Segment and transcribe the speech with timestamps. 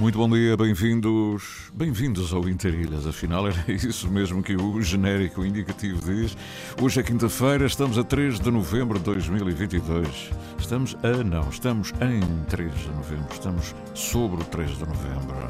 [0.00, 1.70] Muito bom dia, bem-vindos.
[1.74, 6.34] Bem-vindos ao Interilhas, afinal era isso mesmo que o genérico indicativo diz.
[6.80, 10.30] Hoje é quinta-feira, estamos a 3 de novembro de 2022.
[10.58, 11.22] Estamos a.
[11.22, 15.46] não, estamos em 3 de novembro, estamos sobre o 3 de novembro.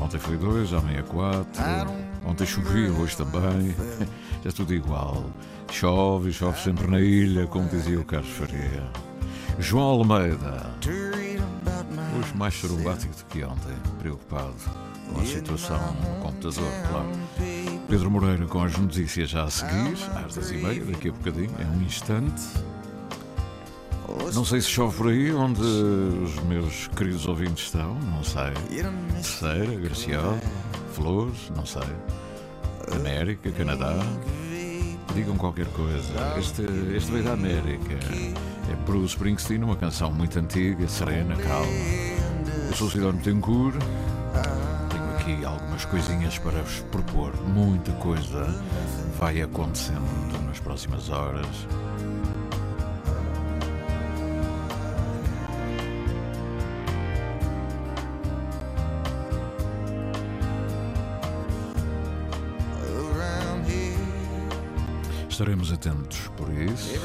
[0.00, 1.64] Ontem foi 2, amanhã 4.
[2.24, 3.74] Ontem chovia, hoje também.
[4.44, 5.28] É tudo igual.
[5.72, 8.84] Chove, chove sempre na ilha, como dizia o Carlos Faria.
[9.58, 10.70] João Almeida.
[12.14, 14.54] Hoje mais churumbático do que ontem, preocupado
[15.12, 17.10] com a situação no computador, claro.
[17.88, 21.54] Pedro Moreira com as notícias já a seguir, às 10 e meia, daqui a bocadinho,
[21.58, 22.42] é um instante.
[24.34, 28.52] Não sei se chove por aí onde os meus queridos ouvintes estão, não sei.
[29.12, 30.40] Terceira, Graciosa,
[30.92, 31.82] Flores, não sei.
[32.92, 33.94] América, Canadá.
[35.14, 36.38] Digam qualquer coisa.
[36.38, 36.62] Este,
[36.94, 37.94] este veio da América.
[38.70, 41.72] É Bruce Springsteen, uma canção muito antiga, serena, calma.
[42.68, 43.76] Eu sou o Cidónio Tencourt.
[44.90, 47.32] Tenho aqui algumas coisinhas para vos propor.
[47.48, 48.44] Muita coisa
[49.18, 51.46] vai acontecendo nas próximas horas.
[65.36, 66.98] Estaremos atentos por isso.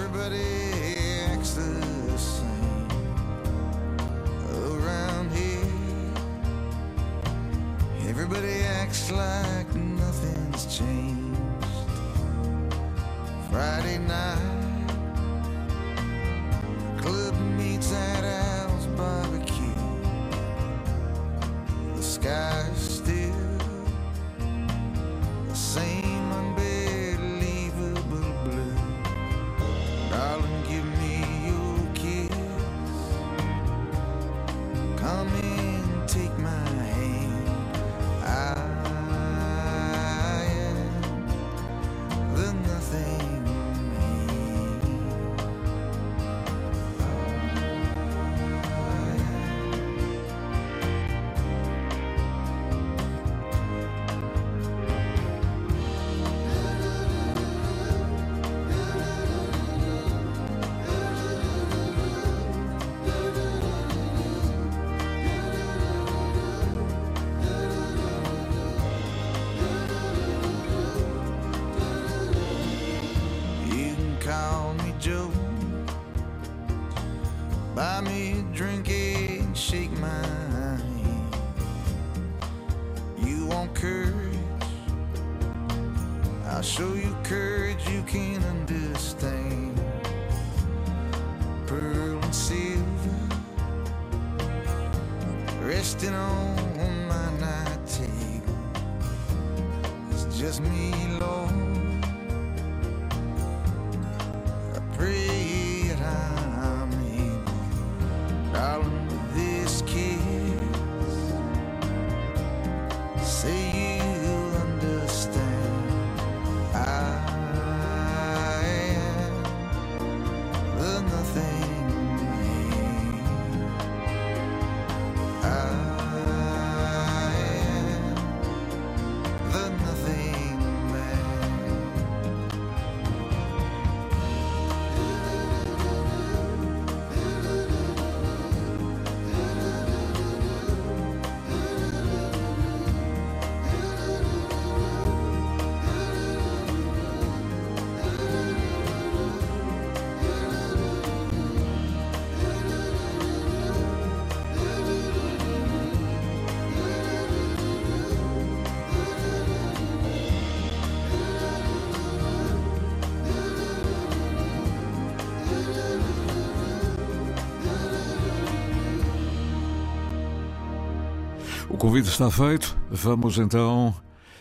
[171.81, 172.77] Convite está feito.
[172.91, 173.91] Vamos então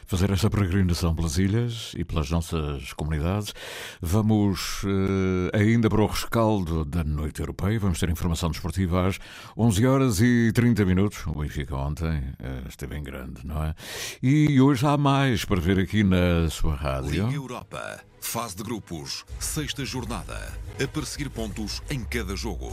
[0.05, 3.55] fazer esta peregrinação pelas ilhas e pelas nossas comunidades.
[3.99, 7.81] Vamos uh, ainda para o rescaldo da noite europeia.
[7.81, 9.19] Vamos ter informação desportiva às
[9.57, 11.27] 11 horas e 30 minutos.
[11.29, 13.75] O Benfica ontem uh, esteve em grande, não é?
[14.23, 17.25] E hoje há mais para ver aqui na sua rádio.
[17.25, 20.53] Liga Europa, fase de grupos, sexta jornada.
[20.79, 22.71] A perseguir pontos em cada jogo.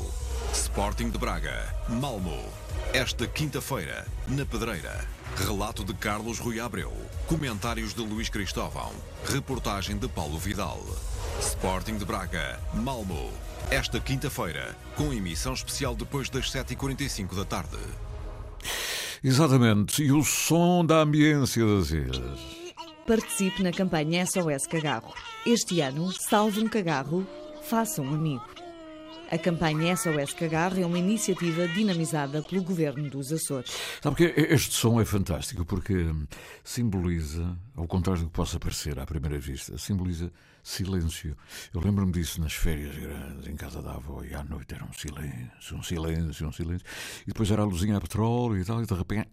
[0.52, 2.67] Sporting de Braga, Malmo.
[2.94, 5.06] Esta quinta-feira, na Pedreira.
[5.36, 6.92] Relato de Carlos Rui Abreu.
[7.28, 8.92] Comentários de Luís Cristóvão.
[9.26, 10.82] Reportagem de Paulo Vidal.
[11.40, 13.32] Sporting de Braga, Malmo.
[13.70, 17.78] Esta quinta-feira, com emissão especial depois das 7h45 da tarde.
[19.24, 20.02] Exatamente.
[20.04, 22.40] E o som da ambiência das ilhas.
[23.06, 25.14] Participe na campanha SOS Cagarro.
[25.46, 27.28] Este ano, salve um cagarro,
[27.64, 28.67] faça um amigo.
[29.30, 33.72] A campanha SOS Cagarro é uma iniciativa dinamizada pelo Governo dos Açores.
[34.02, 36.06] Sabe que este som é fantástico porque
[36.64, 40.32] simboliza, ao contrário do que possa parecer à primeira vista, simboliza
[40.68, 41.36] silêncio.
[41.74, 44.92] Eu lembro-me disso nas férias grandes, em casa da avó, e à noite era um
[44.92, 46.86] silêncio, um silêncio, um silêncio.
[47.24, 49.30] E depois era a luzinha a petróleo e tal, e de repente.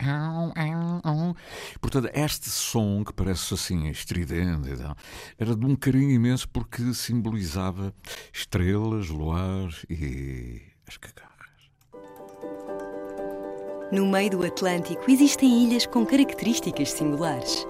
[1.80, 4.96] Portanto, este som que parece assim estridente e tal,
[5.36, 7.92] era de um carinho imenso porque simbolizava
[8.32, 11.34] estrelas, luar e as cagarras.
[13.92, 17.66] No meio do Atlântico existem ilhas com características singulares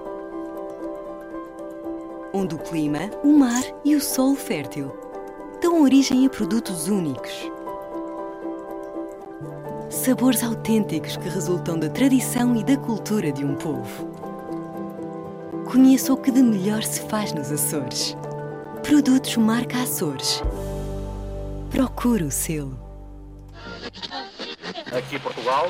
[2.35, 4.93] onde o clima, o mar e o solo fértil
[5.61, 7.31] dão origem a produtos únicos.
[9.89, 14.13] Sabores autênticos que resultam da tradição e da cultura de um povo.
[15.71, 18.17] Conheça o que de melhor se faz nos Açores.
[18.83, 20.43] Produtos marca Açores.
[21.71, 22.77] Procure o selo.
[24.91, 25.69] Aqui Portugal.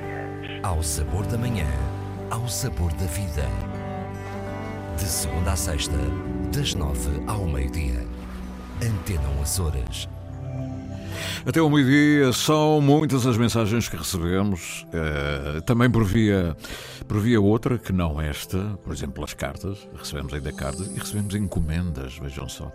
[0.63, 1.65] Ao sabor da manhã,
[2.29, 3.49] ao sabor da vida.
[4.95, 5.97] De segunda a sexta,
[6.53, 8.05] das nove ao meio-dia.
[8.79, 10.07] Antena 1 Açores.
[11.43, 16.55] Até ao meio-dia são muitas as mensagens que recebemos, eh, também por via,
[17.07, 19.79] por via outra, que não esta, por exemplo, as cartas.
[19.97, 22.71] Recebemos ainda cartas e recebemos encomendas, vejam só.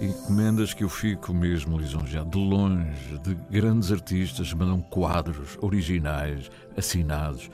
[0.00, 7.50] Encomendas que eu fico mesmo lisonjeado, de longe, de grandes artistas, mandam quadros originais, assinados.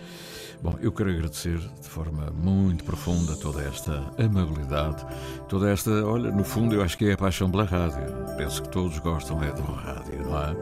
[0.63, 5.05] Bom, eu quero agradecer de forma muito profunda toda esta amabilidade,
[5.49, 8.05] toda esta, olha, no fundo eu acho que é a paixão pela rádio.
[8.37, 10.57] Penso que todos gostam é do rádio, não é?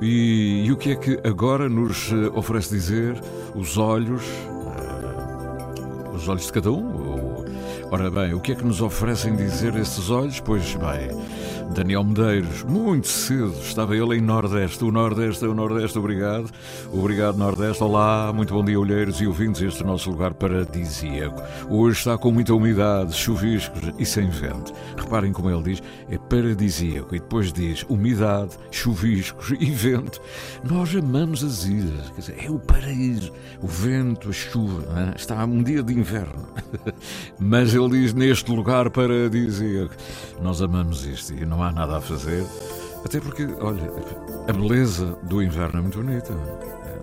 [0.00, 3.20] E, e o que é que agora nos eh, oferece dizer
[3.54, 7.17] os olhos, eh, os olhos de cada um?
[7.90, 10.40] Ora bem, o que é que nos oferecem dizer esses olhos?
[10.40, 11.08] Pois bem,
[11.74, 14.82] Daniel Medeiros, muito cedo, estava ele em Nordeste.
[14.84, 16.50] O Nordeste é o Nordeste, obrigado.
[16.92, 17.82] Obrigado, Nordeste.
[17.82, 19.60] Olá, muito bom dia, olheiros e ouvintes.
[19.60, 21.40] Este é o nosso lugar paradisíaco.
[21.68, 24.72] Hoje está com muita umidade, chuviscos e sem vento.
[24.96, 27.14] Reparem como ele diz, é paradisíaco.
[27.14, 30.20] E depois diz umidade, chuviscos e vento.
[30.64, 33.32] Nós amamos as ilhas, quer dizer, é o paraíso.
[33.62, 35.16] O vento, a chuva, é?
[35.16, 36.48] está um dia de inverno.
[37.38, 39.94] Mas ele diz neste lugar paradisíaco.
[40.40, 42.44] Nós amamos isto e não há nada a fazer.
[43.04, 43.90] Até porque, olha,
[44.48, 46.32] a beleza do inverno é muito bonita.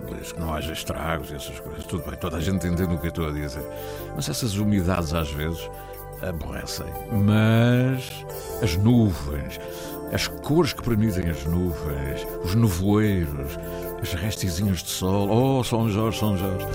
[0.09, 2.97] Desde que não haja estragos e essas coisas, tudo bem, toda a gente entende o
[2.97, 3.65] que eu estou a dizer.
[4.15, 5.69] Mas essas umidades às vezes
[6.21, 6.85] aborrecem.
[7.11, 8.25] Mas
[8.61, 9.59] as nuvens,
[10.13, 13.57] as cores que permitem as nuvens, os nevoeiros,
[14.01, 15.29] as restezinhas de sol.
[15.29, 16.65] Oh, São Jorge, São Jorge.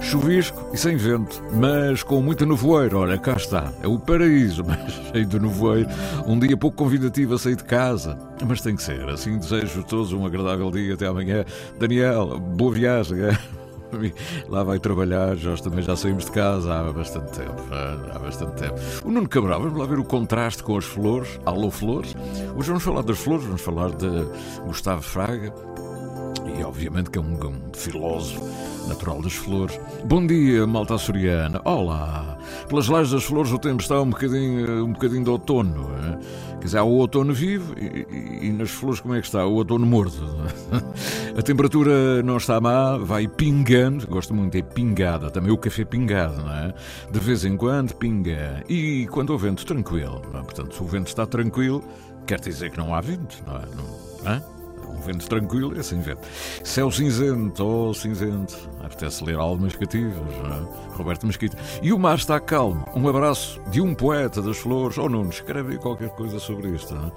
[0.00, 2.98] Chuvisco e sem vento, mas com muita nevoeiro.
[2.98, 3.72] Olha, cá está.
[3.82, 5.88] É o paraíso, mas cheio de nevoeiro.
[6.26, 8.18] Um dia pouco convidativo a sair de casa.
[8.46, 9.08] Mas tem que ser.
[9.08, 10.94] Assim desejo a todos um agradável dia.
[10.94, 11.44] Até amanhã.
[11.78, 13.20] Daniel, boa viagem.
[13.20, 13.38] É?
[14.48, 17.62] Lá vai trabalhar, nós também já saímos de casa há bastante tempo.
[18.14, 18.78] Há bastante tempo.
[19.04, 21.40] O Nuno Cabral, vamos lá ver o contraste com as flores.
[21.44, 22.14] Alô, flores.
[22.56, 24.08] Hoje vamos falar das flores, vamos falar de
[24.66, 25.52] Gustavo Fraga,
[26.58, 28.44] e obviamente que é um, um filósofo
[28.88, 29.78] natural das flores.
[30.04, 31.60] Bom dia, malta açoriana.
[31.64, 32.38] Olá!
[32.68, 35.90] Pelas lajes das flores o tempo está um bocadinho, um bocadinho de outono.
[36.02, 36.18] Hein?
[36.58, 39.46] Quer dizer, há o outono vivo e, e, e, nas flores como é que está?
[39.46, 40.18] O outono morto.
[41.38, 44.06] A temperatura não está má, vai pingando.
[44.08, 45.30] Gosto muito, é pingada.
[45.30, 46.74] Também o café pingado, não é?
[47.10, 48.64] De vez em quando pinga.
[48.68, 50.20] E quando o vento tranquilo.
[50.32, 50.42] Não é?
[50.42, 51.84] Portanto, se o vento está tranquilo,
[52.26, 53.62] quer dizer que não há vento, não é?
[53.76, 54.57] Não, é?
[55.08, 56.20] Vento tranquilo é vento.
[56.62, 58.54] Céu cinzento, oh cinzento.
[58.88, 60.96] Apetece ler almas cativas, é?
[60.96, 61.58] Roberto Mesquita.
[61.82, 62.86] E o mar está calmo.
[62.94, 64.96] Um abraço de um poeta das flores.
[64.96, 66.94] Oh Nuno, escreve qualquer coisa sobre isto.
[66.94, 67.12] É?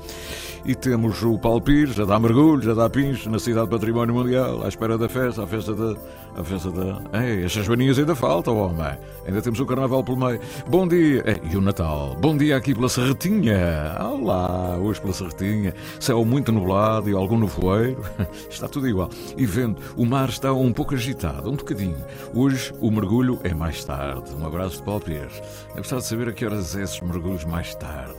[0.66, 4.64] E temos o Paulo Pires, já dá mergulho, já dá pins na cidade Património Mundial,
[4.64, 5.96] à espera da festa, a festa da.
[6.36, 7.02] A festa da.
[7.24, 8.98] Ei, estas baninhas ainda faltam, homem.
[9.26, 10.40] Ainda temos o carnaval pelo meio.
[10.68, 11.24] Bom dia.
[11.50, 12.16] e o Natal.
[12.20, 13.98] Bom dia aqui pela Serretinha.
[14.00, 15.74] Olá, hoje pela Serretinha.
[16.00, 18.04] Céu muito nublado e algum nevoeiro.
[18.50, 19.10] Está tudo igual.
[19.36, 21.98] E vendo, o mar está um pouco agitado, um bocadinho.
[22.34, 24.34] Hoje o mergulho é mais tarde.
[24.36, 25.42] Um abraço de Paulo Pires.
[25.70, 28.16] Eu gostava de saber a que horas é esses mergulhos mais tarde.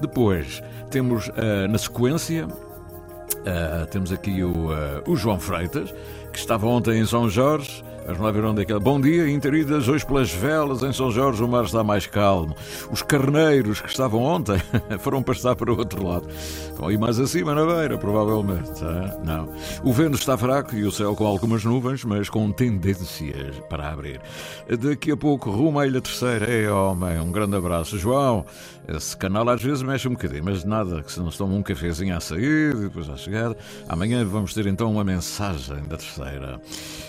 [0.00, 5.94] Depois temos uh, na sequência, uh, temos aqui o, uh, o João Freitas,
[6.32, 7.84] que estava ontem em São Jorge.
[8.10, 8.78] Onde é que é.
[8.78, 12.56] Bom dia, interidas hoje pelas velas em São Jorge, o mar está mais calmo.
[12.90, 14.56] Os carneiros que estavam ontem
[15.00, 16.26] foram pastar para o outro lado.
[16.30, 18.80] Estão aí mais acima na beira, provavelmente.
[19.22, 19.52] Não.
[19.84, 24.22] O vento está fraco e o céu com algumas nuvens, mas com tendências para abrir.
[24.80, 26.46] Daqui a pouco, rumo à Ilha Terceira.
[26.46, 27.98] É, homem, um grande abraço.
[27.98, 28.46] João,
[28.88, 31.62] esse canal às vezes mexe um bocadinho, mas nada, que se não se toma um
[31.62, 33.56] cafezinho à saída e depois à chegada.
[33.86, 36.60] Amanhã vamos ter então uma mensagem da Terceira.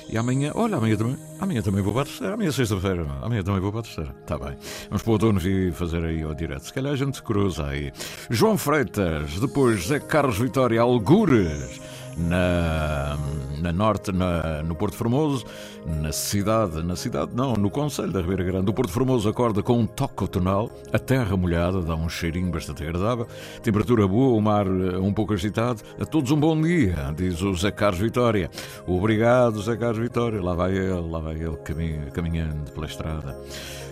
[0.10, 3.44] E amanhã, olha, amanhã também, amanhã também vou para a terceira, amanhã é sexta-feira, amanhã
[3.44, 4.16] também vou para a terceira.
[4.22, 4.58] Está bem.
[4.90, 6.66] Vamos para o outono vir fazer aí o direto.
[6.66, 7.94] Se calhar a gente cruza aí.
[8.30, 11.80] João Freitas, depois Zé Carlos Vitória Algures
[12.20, 13.18] na,
[13.62, 15.46] na Norte, na, no Porto Formoso,
[15.86, 18.70] na cidade, na cidade não, no Conselho da Ribeira Grande.
[18.70, 22.84] O Porto Formoso acorda com um toque outonal, a terra molhada, dá um cheirinho bastante
[22.84, 23.28] agradável,
[23.64, 25.82] temperatura boa, o mar eh, um pouco agitado.
[26.00, 28.50] A todos um bom dia, diz o Zé Carlos Vitória.
[28.86, 30.42] Obrigado, Zé Carlos Vitória.
[30.42, 33.38] Lá vai ele, lá vai ele caminhando pela estrada.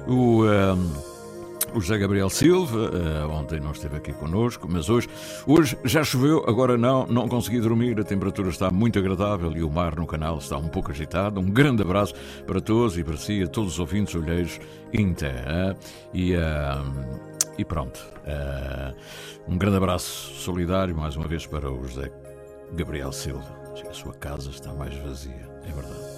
[0.07, 0.43] O.
[0.43, 1.16] Um, ehm,
[1.77, 5.07] o José Gabriel Silva, uh, ontem não esteve aqui connosco, mas hoje,
[5.46, 9.69] hoje já choveu, agora não, não consegui dormir, a temperatura está muito agradável e o
[9.69, 11.39] mar no canal está um pouco agitado.
[11.39, 12.15] Um grande abraço
[12.48, 14.60] para todos e para si, a todos os ouvintes olheiros
[14.91, 15.36] Inter.
[15.36, 15.77] Uh,
[16.13, 16.39] e, uh,
[17.60, 18.00] e pronto,
[19.48, 22.12] um grande abraço solidário mais uma vez para o José
[22.74, 23.55] Gabriel Silva.
[23.88, 26.17] A sua casa está mais vazia, é verdade.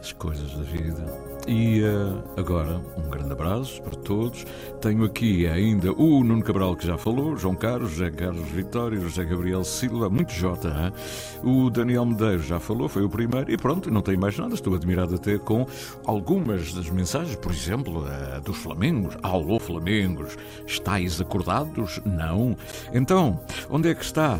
[0.00, 4.46] As coisas da vida e uh, agora, um grande abraço para todos.
[4.80, 9.24] Tenho aqui ainda o Nuno Cabral, que já falou, João Carlos, José Carlos Vitória, José
[9.24, 10.68] Gabriel Silva, muito Jota.
[10.68, 10.92] Hein?
[11.42, 13.50] O Daniel Medeiros já falou, foi o primeiro.
[13.50, 14.54] E pronto, não tenho mais nada.
[14.54, 15.66] Estou admirado até com
[16.06, 19.16] algumas das mensagens, por exemplo, uh, dos Flamengos.
[19.22, 22.00] Alô, Flamengos, estáis acordados?
[22.04, 22.56] Não.
[22.92, 24.38] Então, onde é que está?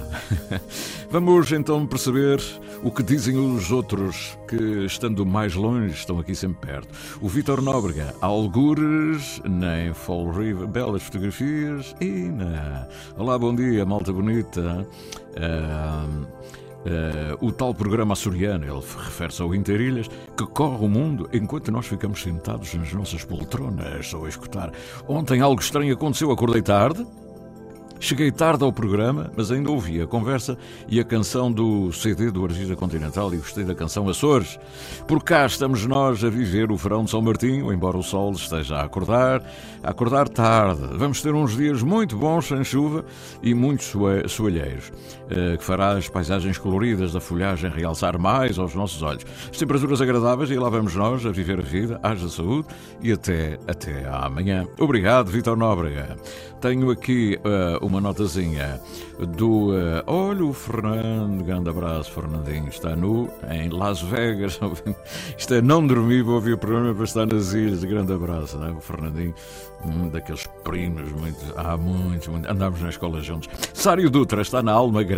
[1.11, 2.40] Vamos então perceber
[2.82, 6.93] o que dizem os outros que, estando mais longe, estão aqui sempre perto.
[7.20, 12.86] O Vitor Nóbrega, algures, nem Fall River, belas fotografias e na.
[13.16, 14.86] Olá, bom dia, malta bonita.
[15.30, 16.22] Uh,
[16.84, 21.86] uh, o tal programa açoriano, ele refere-se ao Interilhas, que corre o mundo enquanto nós
[21.86, 24.72] ficamos sentados nas nossas poltronas ou a escutar.
[25.08, 27.06] Ontem algo estranho aconteceu, acordei tarde
[28.04, 32.44] Cheguei tarde ao programa, mas ainda ouvi a conversa e a canção do CD do
[32.44, 34.61] Argida Continental e gostei da canção Açores.
[35.08, 38.76] Por cá estamos nós a viver o verão de São Martinho, embora o sol esteja
[38.76, 39.42] a acordar,
[39.82, 40.82] a acordar tarde.
[40.99, 43.06] Vamos ter uns dias muito bons sem chuva
[43.42, 43.94] e muitos
[44.28, 44.92] soalheiros,
[45.59, 49.25] que fará as paisagens coloridas da folhagem realçar mais aos nossos olhos.
[49.50, 52.69] As temperaturas agradáveis e lá vamos nós a viver a vida, haja saúde
[53.00, 54.66] e até, até amanhã.
[54.78, 56.16] Obrigado, Vitor Nóbrega.
[56.61, 58.81] Tenho aqui uh, uma notazinha
[59.37, 59.73] do.
[59.73, 62.69] Uh, olha o Fernando, grande abraço, Fernandinho.
[62.69, 64.59] Está nu em Las Vegas.
[65.37, 67.85] Isto é não dormir, vou ouvir o programa para estar nas ilhas.
[67.85, 68.75] Grande abraço, né?
[68.75, 69.35] o Fernandinho
[69.85, 73.49] um daqueles primos, muito, há muitos, muitos, andámos na escola juntos.
[73.73, 74.73] Sário Dutra está na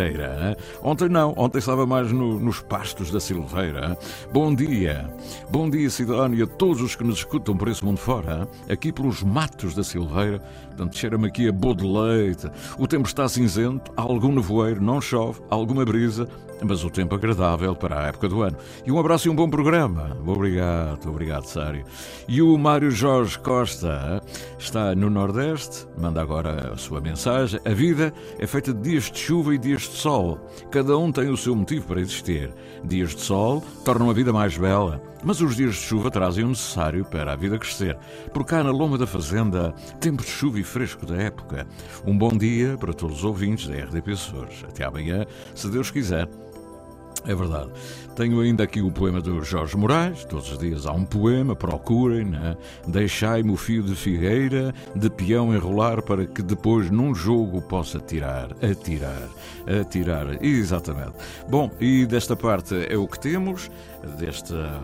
[0.05, 0.57] Hein?
[0.83, 3.91] Ontem não, ontem estava mais no, nos pastos da Silveira.
[3.91, 3.97] Hein?
[4.33, 5.09] Bom dia,
[5.50, 8.73] bom dia, Sidónio, a todos os que nos escutam por esse mundo fora, hein?
[8.73, 10.41] aqui pelos matos da Silveira.
[10.67, 12.50] Portanto, cheira-me aqui a boa de leite.
[12.79, 16.29] O tempo está cinzento, há algum nevoeiro, não chove, há alguma brisa,
[16.65, 18.57] mas o tempo agradável para a época do ano.
[18.85, 20.17] E um abraço e um bom programa.
[20.26, 21.85] Obrigado, obrigado, Sário.
[22.29, 24.23] E o Mário Jorge Costa
[24.59, 27.61] está no Nordeste, manda agora a sua mensagem.
[27.65, 30.38] A vida é feita de dias de chuva e dias de sol.
[30.71, 32.52] Cada um tem o seu motivo para existir.
[32.85, 36.49] Dias de sol tornam a vida mais bela, mas os dias de chuva trazem o
[36.49, 37.97] necessário para a vida crescer.
[38.33, 41.66] Por cá na Loma da Fazenda, tempo de chuva e fresco da época.
[42.07, 44.64] Um bom dia para todos os ouvintes da RDP Açores.
[44.69, 46.28] Até amanhã, se Deus quiser.
[47.26, 47.71] É verdade.
[48.14, 50.25] Tenho ainda aqui o poema do Jorge Moraes.
[50.25, 52.56] Todos os dias há um poema, procurem, né?
[52.87, 58.52] Deixai-me o fio de figueira, de peão enrolar, para que depois num jogo possa tirar,
[58.62, 59.28] atirar,
[59.80, 60.42] atirar.
[60.42, 61.14] Exatamente.
[61.49, 63.71] Bom, e desta parte é o que temos,
[64.18, 64.80] desta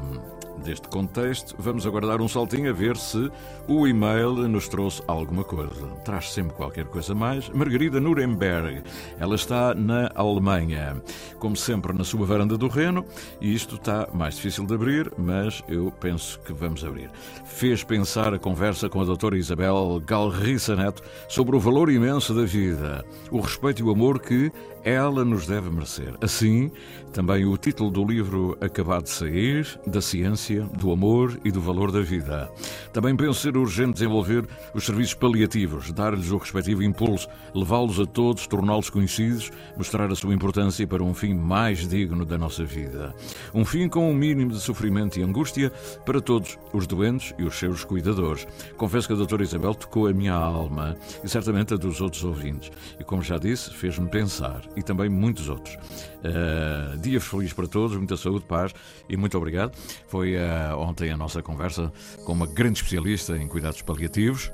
[0.62, 3.30] deste contexto, vamos aguardar um saltinho a ver se
[3.66, 5.86] o e-mail nos trouxe alguma coisa.
[6.04, 7.48] Traz sempre qualquer coisa mais.
[7.50, 8.82] Margarida Nuremberg,
[9.18, 11.02] ela está na Alemanha,
[11.38, 13.04] como sempre na sua varanda do Reno,
[13.40, 17.10] e isto está mais difícil de abrir, mas eu penso que vamos abrir.
[17.44, 22.44] Fez pensar a conversa com a doutora Isabel Galriça Neto sobre o valor imenso da
[22.44, 24.52] vida, o respeito e o amor que
[24.84, 26.14] ela nos deve merecer.
[26.20, 26.70] Assim,
[27.12, 31.92] também o título do livro acabado de sair, da ciência, do amor e do valor
[31.92, 32.50] da vida.
[32.92, 38.46] Também penso ser urgente desenvolver os serviços paliativos, dar-lhes o respectivo impulso, levá-los a todos,
[38.46, 43.14] torná-los conhecidos, mostrar a sua importância para um fim mais digno da nossa vida.
[43.54, 45.70] Um fim com um mínimo de sofrimento e angústia
[46.04, 48.46] para todos os doentes e os seus cuidadores.
[48.76, 52.70] Confesso que a doutora Isabel tocou a minha alma e certamente a dos outros ouvintes.
[52.98, 55.74] E como já disse, fez-me pensar e também muitos outros.
[55.74, 58.74] Uh, dias felizes para todos, muita saúde, paz
[59.08, 59.76] e muito obrigado.
[60.08, 61.92] Foi uh, ontem a nossa conversa
[62.24, 64.50] com uma grande especialista em cuidados paliativos.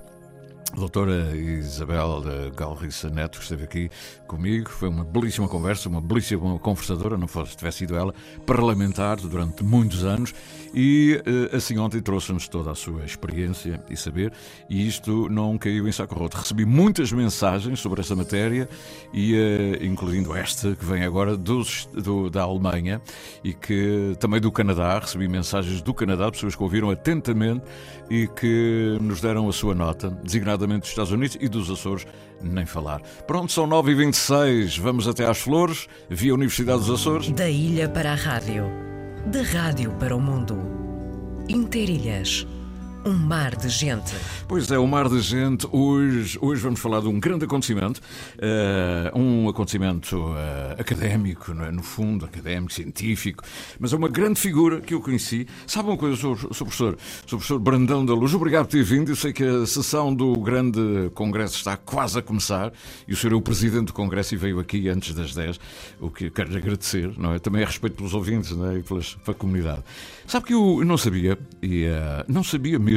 [0.74, 2.22] Doutora Isabel
[2.54, 3.90] Galriça Neto, que esteve aqui
[4.26, 8.14] comigo, foi uma belíssima conversa, uma belíssima conversadora, não fosse tivesse sido ela,
[8.46, 10.34] parlamentar durante muitos anos,
[10.72, 14.32] e eh, assim ontem trouxe-nos toda a sua experiência e saber,
[14.68, 16.36] e isto não caiu em saco roto.
[16.36, 18.68] Recebi muitas mensagens sobre esta matéria,
[19.12, 23.00] e uh, incluindo esta, que vem agora dos, do, da Alemanha,
[23.42, 27.64] e que também do Canadá, recebi mensagens do Canadá, pessoas que ouviram atentamente
[28.10, 32.06] e que nos deram a sua nota, designada nomeadamente dos Estados Unidos e dos Açores,
[32.42, 33.00] nem falar.
[33.26, 37.30] Pronto, são 9h26, vamos até às Flores, via Universidade dos Açores.
[37.30, 38.64] Da ilha para a rádio,
[39.28, 40.56] da rádio para o mundo.
[41.48, 42.46] Interilhas
[43.04, 44.14] um mar de gente.
[44.46, 45.66] Pois é, um mar de gente.
[45.70, 48.00] Hoje, hoje vamos falar de um grande acontecimento,
[48.38, 50.34] uh, um acontecimento uh,
[50.78, 51.70] académico, é?
[51.70, 53.42] no fundo, académico, científico,
[53.78, 55.46] mas é uma grande figura que eu conheci.
[55.66, 58.34] Sabe uma coisa, sou, professor, professor Brandão da Luz.
[58.34, 59.10] Obrigado por ter vindo.
[59.10, 62.72] Eu sei que a sessão do grande congresso está quase a começar
[63.06, 65.60] e o senhor é o presidente do congresso e veio aqui antes das 10,
[66.00, 67.38] o que quero agradecer, não é?
[67.38, 68.78] Também é respeito pelos ouvintes não é?
[68.78, 69.82] e pelas, pela comunidade.
[70.26, 72.87] Sabe que eu não sabia, e uh, não sabia mesmo,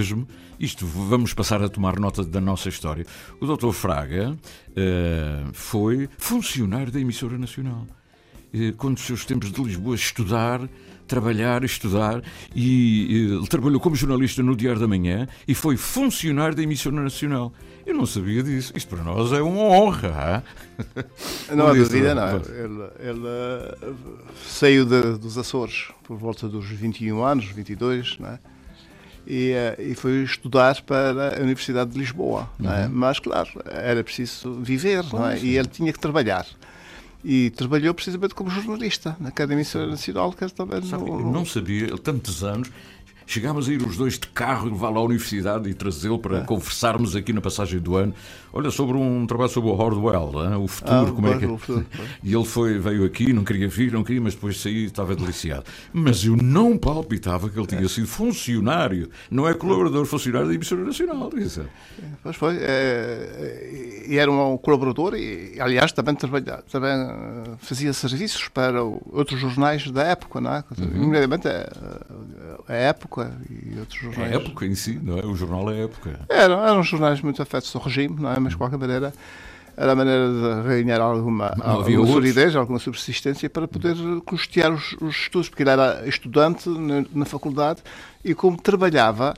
[0.59, 3.05] isto vamos passar a tomar nota da nossa história.
[3.39, 3.71] O Dr.
[3.71, 7.85] Fraga uh, foi funcionário da emissora nacional.
[8.53, 10.61] Uh, quando os seus tempos de Lisboa estudar,
[11.07, 12.23] trabalhar, estudar,
[12.55, 17.51] e ele trabalhou como jornalista no Diário da Manhã e foi funcionário da emissora nacional.
[17.85, 18.71] Eu não sabia disso.
[18.75, 20.43] Isto para nós é uma honra.
[21.53, 22.37] Não há dúvida, não.
[22.37, 24.05] Ele, ele
[24.45, 28.39] saiu de, dos Açores por volta dos 21 anos, 22, não é?
[29.25, 32.49] E, eh, e, foi estudar para a Universidade de Lisboa.
[32.59, 32.85] É?
[32.85, 32.89] Uhum.
[32.91, 35.39] Mas, claro, era preciso viver não é?
[35.39, 36.45] e ele tinha que trabalhar.
[37.23, 41.19] E trabalhou precisamente como jornalista na Academia Nacional, que também Sabe, no...
[41.19, 42.71] Eu não sabia, ele tantos anos,
[43.31, 46.41] Chegámos a ir os dois de carro e levá-lo à universidade e trazê-lo para é.
[46.41, 48.13] conversarmos aqui na passagem do ano.
[48.51, 50.55] Olha, sobre um trabalho sobre o Hardwell, hein?
[50.55, 51.47] o futuro, ah, como é que é?
[52.21, 55.15] E ele foi, veio aqui, não queria vir, não queria, mas depois de sair estava
[55.15, 55.63] deliciado.
[55.93, 60.83] Mas eu não palpitava que ele tinha sido funcionário, não é colaborador, funcionário da emissora
[60.83, 61.29] nacional.
[61.37, 61.63] Isso.
[62.21, 62.57] Pois foi.
[62.59, 69.89] É, e era um colaborador e, aliás, também, também eh, fazia serviços para outros jornais
[69.89, 70.63] da época, não é?
[70.77, 71.13] Uhum.
[72.67, 74.31] a, a época Época e outros jornais.
[74.31, 75.25] A Época em si, não é?
[75.25, 76.19] O jornal é Época.
[76.29, 78.39] Eram, eram jornais muito afetos ao regime, não é?
[78.39, 79.13] Mas de qualquer maneira
[79.77, 80.27] era a maneira
[80.63, 85.69] de ganhar alguma, alguma solidez, alguma subsistência para poder custear os, os, estudos, porque ele
[85.69, 87.81] era estudante na, na faculdade
[88.23, 89.33] e como trabalhava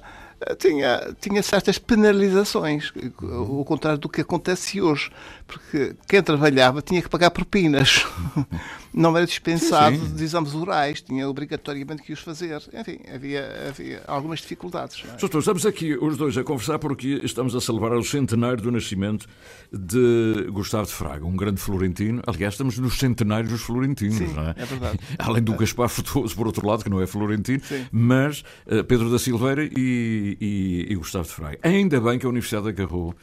[0.57, 2.91] tinha, tinha certas penalizações,
[3.21, 5.09] ao contrário do que acontece hoje.
[5.45, 8.05] Porque quem trabalhava tinha que pagar propinas.
[8.93, 10.15] Não era dispensado sim, sim.
[10.15, 12.61] de exames orais, tinha obrigatoriamente que os fazer.
[12.71, 15.03] Enfim, havia, havia algumas dificuldades.
[15.11, 15.17] É?
[15.17, 19.25] Doutor, estamos aqui os dois a conversar porque estamos a celebrar o centenário do nascimento
[19.71, 22.21] de Gustavo de Fraga, um grande florentino.
[22.27, 24.55] Aliás, estamos nos centenários dos florentinos, sim, não é?
[24.55, 24.99] É verdade.
[25.17, 29.17] Além do Gaspar Frutuoso, por outro lado, que não é florentino, mas uh, Pedro da
[29.17, 31.57] Silveira e, e, e Gustavo de Fraga.
[31.63, 33.15] Ainda bem que a Universidade agarrou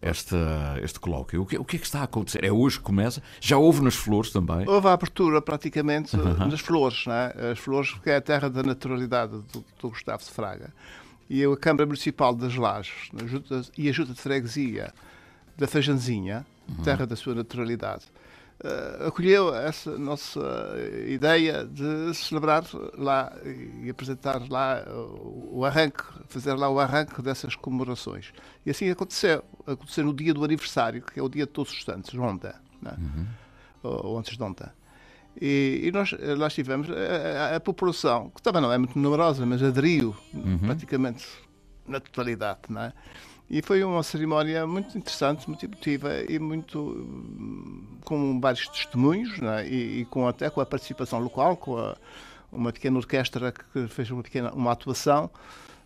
[0.00, 1.42] esta, este colóquio.
[1.42, 2.44] O que, o que é que está a acontecer?
[2.44, 3.22] É hoje que começa?
[3.40, 4.68] Já houve nas flores também?
[4.68, 7.50] Houve a abertura praticamente nas flores, não é?
[7.52, 10.72] As flores, porque é a terra da naturalidade do, do Gustavo de Fraga.
[11.28, 13.10] E a Câmara Municipal das Lajes
[13.76, 14.92] e a Junta de Freguesia
[15.56, 16.84] da Fejanzinha, uhum.
[16.84, 18.17] terra da sua naturalidade, uh,
[19.06, 20.40] acolheu essa nossa
[21.06, 23.32] ideia de celebrar lá
[23.82, 24.84] e apresentar lá
[25.50, 28.32] o arranque, fazer lá o arranque dessas comemorações.
[28.66, 29.44] E assim aconteceu.
[29.66, 32.96] Aconteceu no dia do aniversário, que é o dia de Todos os Santos, ontem, né?
[32.98, 33.26] uhum.
[33.82, 34.68] ou, antes de ontem.
[35.40, 39.46] E, e, nós lá estivemos, a, a, a, população, que também não é muito numerosa,
[39.46, 40.58] mas aderiu uhum.
[40.58, 41.26] praticamente
[41.86, 42.92] na totalidade, não é?
[43.50, 49.66] E foi uma cerimónia muito interessante, muito emotiva e muito com vários testemunhos é?
[49.66, 51.96] e, e, com até com a participação local, com a,
[52.52, 55.30] uma pequena orquestra que fez uma pequena uma atuação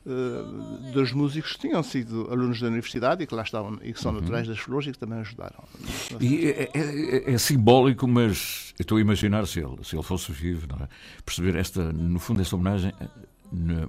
[0.04, 4.00] uh, dos músicos que tinham sido alunos da universidade e que lá estavam e que
[4.00, 4.20] são uhum.
[4.20, 5.62] naturais das flores e que também ajudaram.
[6.20, 10.32] E é, é, é, é, simbólico, mas estou a imaginar se ele, se ele fosse
[10.32, 10.88] vivo, é?
[11.24, 12.92] perceber esta, no fundo, esta homenagem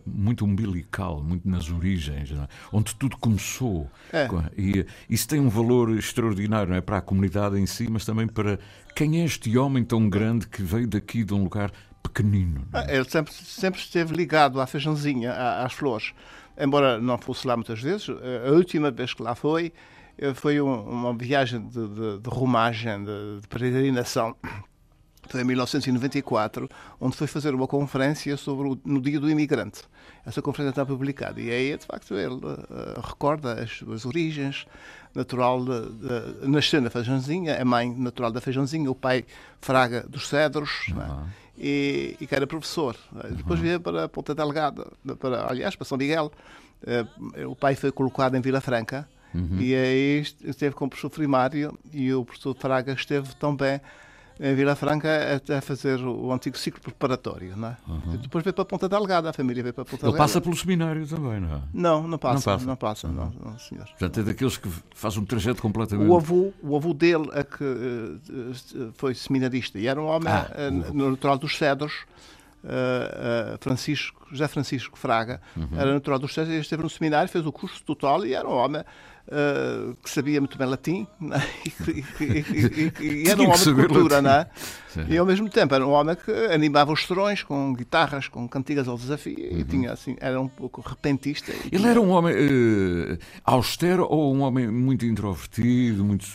[0.06, 2.48] muito umbilical, muito nas origens, é?
[2.72, 3.90] onde tudo começou.
[4.12, 4.28] É.
[4.58, 6.82] E isso tem um valor extraordinário não é?
[6.82, 8.60] para a comunidade em si, mas também para
[8.96, 11.72] quem é este homem tão grande que veio daqui de um lugar
[12.02, 12.68] pequenino.
[12.74, 12.80] É?
[12.80, 16.14] Ah, ele sempre, sempre esteve ligado à feijãozinha, às flores.
[16.58, 19.74] Embora não fosse lá muitas vezes, a última vez que lá foi,
[20.18, 24.36] eh, foi uma viagem de, de, de rumagem, de, de peregrinação
[25.28, 29.82] foi em 1994, onde foi fazer uma conferência sobre o, no Dia do Imigrante.
[30.26, 34.66] Essa conferência está publicada e aí, de facto, ele uh, recorda as suas origens,
[35.14, 39.26] natural de, de, nasceu na Feijãozinha, a mãe natural da Feijãozinha, o pai
[39.62, 41.26] Fraga dos Cedros, uhum.
[41.58, 42.96] e, e, que era professor.
[43.12, 43.36] Uhum.
[43.36, 44.88] Depois veio para Ponta Delgada,
[45.20, 46.32] para, aliás, para São Miguel.
[46.82, 49.60] Uh, o pai foi colocado em Vila Franca, Uhum.
[49.60, 53.82] E aí esteve como professor primário e o professor Fraga esteve também
[54.40, 57.78] em Vila Franca até fazer o antigo ciclo preparatório, não é?
[57.88, 58.18] Uhum.
[58.18, 60.18] Depois veio para a Ponta Delgada, a família veio para a Ponta Delgada.
[60.18, 61.62] Ele passa pelo seminário também, não é?
[61.74, 63.14] Não, não passa, não passa, não, passa, uhum.
[63.14, 63.86] não, não, senhor.
[63.86, 66.10] Portanto, é daqueles que faz um trajeto completamente...
[66.10, 70.50] O avô, o avô dele é que uh, foi seminarista e era um homem ah,
[70.72, 71.94] uh, natural dos Cedros,
[72.64, 75.68] uh, Francisco, José Francisco Fraga, uhum.
[75.78, 78.84] era natural dos Cedros, esteve no seminário, fez o curso total e era um homem
[79.28, 81.08] uh, que sabia muito bem latim
[83.02, 84.48] e, era um homem de cultura, não é?
[85.10, 88.88] E ao mesmo tempo era um homem que animava os serões com guitarras, com cantigas
[88.88, 89.60] ao desafio uhum.
[89.60, 91.52] e tinha assim, era um pouco repentista.
[91.52, 91.90] Ele tinha...
[91.90, 96.26] era um homem uh, austero ou um homem muito introvertido, muito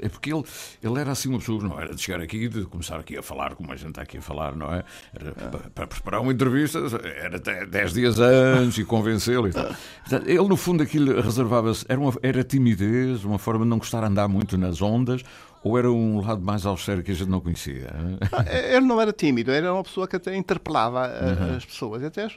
[0.00, 0.44] é porque ele,
[0.82, 3.54] ele era assim uma pessoa, não era de chegar aqui de começar aqui a falar
[3.54, 4.84] como a gente está aqui a falar, não é?
[5.12, 5.68] Era, é.
[5.74, 9.74] Para preparar uma entrevista era 10 dias antes e convencê-lo e tal.
[10.26, 14.06] Ele no fundo aquilo reservava-se, era uma era timidez, uma forma de não gostar de
[14.06, 15.22] andar muito nas ondas,
[15.62, 17.92] ou era um lado mais austero que a gente não conhecia?
[18.32, 21.56] Ah, ele não era tímido, era uma pessoa que até interpelava uhum.
[21.56, 22.04] as pessoas.
[22.04, 22.30] Até uh,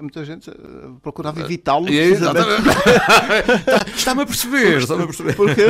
[0.00, 1.86] muita gente uh, procurava evitá-lo.
[3.94, 5.34] Está-me a perceber, está-me a perceber.
[5.34, 5.62] Porque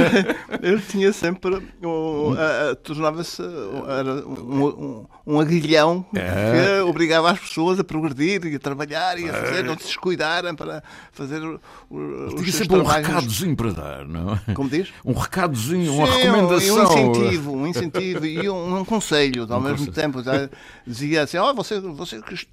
[0.60, 1.54] ele tinha sempre.
[1.54, 2.34] Uh,
[2.82, 6.80] Tornava-se um, um, um, aguilhão é.
[6.80, 9.62] que obrigava as pessoas a progredir e a trabalhar e a fazer, é.
[9.62, 10.82] não se descuidarem para
[11.12, 14.54] fazer o, os Tinha sempre um recadozinho para dar, não é?
[14.54, 14.88] Como diz?
[15.04, 19.86] Um recadozinho, uma recomendação um incentivo, um incentivo e um, um conselho ao um mesmo
[19.86, 19.92] conselho.
[19.92, 20.22] tempo.
[20.22, 20.48] Já
[20.86, 22.46] dizia assim, oh, você, você que,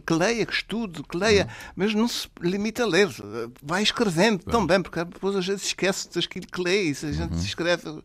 [0.00, 1.72] que, leia, que estude, que leia, uhum.
[1.76, 3.08] mas não se limita a ler,
[3.62, 7.32] vai escrevendo também, porque depois a gente esquece daquilo que lê e se a gente
[7.32, 7.40] uhum.
[7.40, 8.02] escreve,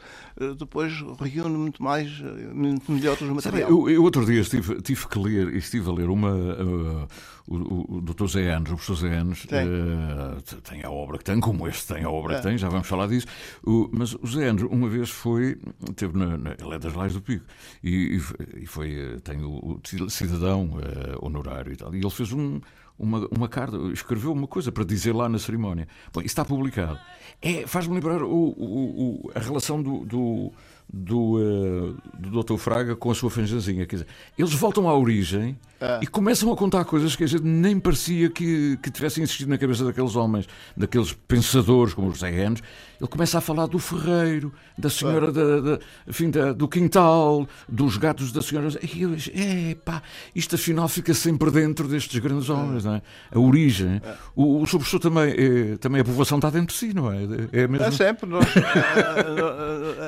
[0.58, 3.70] depois reúne muito mais, eh, muito melhor os materiais.
[3.70, 6.32] Eu, eu, outro dia estive, tive que ler, estive a ler uma...
[6.34, 7.08] Uh,
[7.48, 8.28] o, o Dr.
[8.28, 9.68] Zé Anos, o professor Zé Anos, tem.
[9.68, 12.38] Uh, tem a obra que tem, como este tem a obra é.
[12.38, 13.28] que tem, já vamos falar disso.
[13.64, 15.58] O, mas o Zé Anos, uma vez foi,
[15.96, 17.46] teve na, na, ele é das Lais do Pico,
[17.84, 18.22] e,
[18.56, 22.62] e foi, tem o, o cidadão uh, honorário e tal, e ele fez um,
[23.02, 25.88] uma, uma carta, escreveu uma coisa para dizer lá na cerimónia.
[26.14, 27.00] Bom, isso está publicado.
[27.42, 30.52] É, Faz-me lembrar o, o, o, a relação do, do
[30.94, 32.58] do, uh, do Dr.
[32.58, 33.86] Fraga com a sua fanjanzinha.
[33.86, 36.00] Quer dizer, eles voltam à origem ah.
[36.02, 39.58] e começam a contar coisas que a gente nem parecia que, que tivessem existido na
[39.58, 42.62] cabeça daqueles homens, daqueles pensadores como os Zé Anos.
[43.02, 45.32] Ele começa a falar do ferreiro, da senhora ah.
[45.32, 48.68] da, da, enfim, da, do quintal, dos gatos da senhora.
[48.94, 50.04] E eu, é pá,
[50.36, 53.02] isto afinal fica sempre dentro destes grandes homens, não é?
[53.34, 54.00] A origem.
[54.36, 57.24] O, o professor também, é, também a povoação está dentro de si, não é?
[57.52, 57.88] É, mesmo...
[57.88, 58.30] é sempre.
[58.30, 58.46] Nós,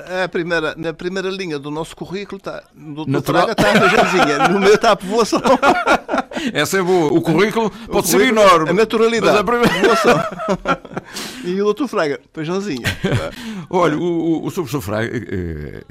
[0.10, 2.64] é a primeira na primeira linha do nosso currículo está.
[2.76, 3.50] Do, Natural...
[3.50, 5.42] está a no meu está a povoação.
[6.54, 7.12] Essa é boa.
[7.14, 8.70] O currículo o pode ser enorme.
[8.70, 9.38] A naturalidade.
[9.38, 9.72] a primeira...
[11.46, 12.86] e o doutor Fraga, feijãozinha.
[13.70, 15.84] Olha, o, o, o professor Fraga, eh,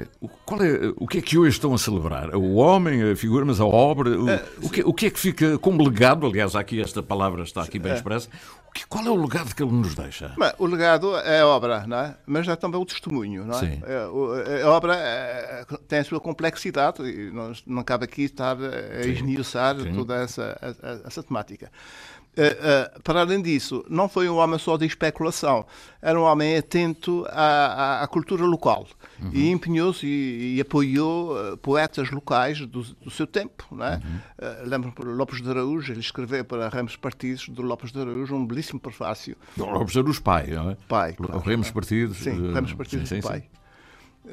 [0.45, 2.35] qual é, o que é que hoje estão a celebrar?
[2.35, 4.09] O homem, a figura, mas a obra?
[4.09, 6.25] O, é, o, que, o que é que fica como legado?
[6.25, 8.01] Aliás, aqui esta palavra está aqui bem é.
[8.79, 8.87] Expressa.
[8.89, 10.33] Qual é o legado que ele nos deixa?
[10.57, 12.15] O legado é a obra, não é?
[12.25, 13.45] mas é também o testemunho.
[13.45, 13.59] Não é?
[13.59, 13.81] Sim.
[13.85, 19.05] É, a obra é, tem a sua complexidade e não, não cabe aqui estar a
[19.05, 21.71] esmiuçar toda essa, essa, essa temática.
[22.35, 25.63] Uh, uh, para além disso, não foi um homem só de especulação,
[26.01, 28.87] era um homem atento à, à, à cultura local
[29.21, 29.29] uhum.
[29.31, 33.67] e empenhou-se e, e, apoiou uh, poetas locais do, do, seu tempo.
[33.71, 33.95] Não é?
[33.95, 34.67] Uhum.
[34.67, 38.79] Lembro-me Lopes de Araújo, ele escreveu para Ramos Partidos do Lopes de Araújo um belíssimo
[38.79, 39.37] prefácio.
[39.55, 40.77] Lopes de Araújo, pai, não é?
[40.87, 41.13] Pai.
[41.13, 42.17] Claro, Ramos Partidos.
[42.17, 43.41] Sim, Ramos Partidos, sim, sim, pai.
[43.41, 43.62] Sim.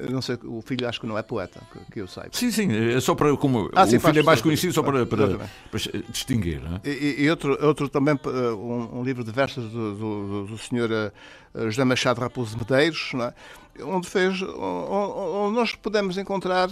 [0.09, 2.31] Não sei, o filho acho que não é poeta, que, que eu saiba.
[2.33, 3.37] Sim, sim, é só para.
[3.37, 6.62] Como, ah, sim, o filho é mais conhecido só para, para, para, distinguir.
[6.85, 6.88] É?
[6.88, 11.12] e, e, outro, outro também, um, um livro de versos do, do, do senhor eh,
[11.55, 13.35] José Machado Raposo Medeiros, não é?
[13.83, 16.68] Onde fez, onde nós podemos encontrar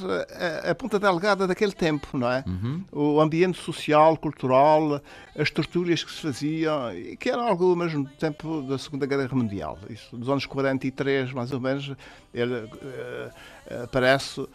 [0.65, 2.45] a, a ponta delgada daquele tempo, não é?
[2.47, 2.85] Uhum.
[2.93, 5.01] O ambiente social, cultural,
[5.37, 9.35] as torturas que se faziam, e que era algo ao mesmo tempo da Segunda Guerra
[9.35, 9.79] Mundial.
[9.89, 11.93] Isso, dos anos 43, mais ou menos,
[12.35, 14.49] ele uh, aparece uh,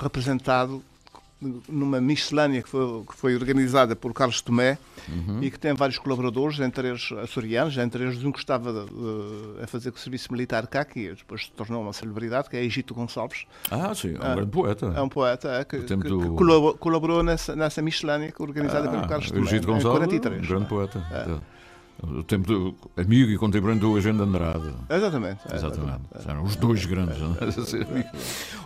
[0.00, 0.82] representado
[1.68, 4.78] numa miscelânea que foi, que foi organizada por Carlos Tomé
[5.08, 5.42] uhum.
[5.42, 9.66] e que tem vários colaboradores, entre eles açorianos, entre eles um que estava uh, a
[9.66, 13.46] fazer o serviço militar cá, que depois se tornou uma celebridade, que é Egito Gonçalves.
[13.70, 14.92] Ah, sim, é um grande poeta.
[14.96, 16.36] É um poeta é, que, que, do...
[16.36, 19.46] que colaborou, nessa, nessa miscelânea organizada ah, pelo Carlos Tomé.
[19.46, 21.06] Egito Gonçalves, 43, um grande poeta.
[21.10, 21.53] É
[22.02, 24.72] o tempo do amigo e contemporâneo do Agenda Andrade.
[24.90, 25.40] Exatamente.
[25.52, 26.00] Exatamente.
[26.14, 26.28] exatamente.
[26.28, 27.16] Eram os dois grandes.
[27.16, 28.10] É?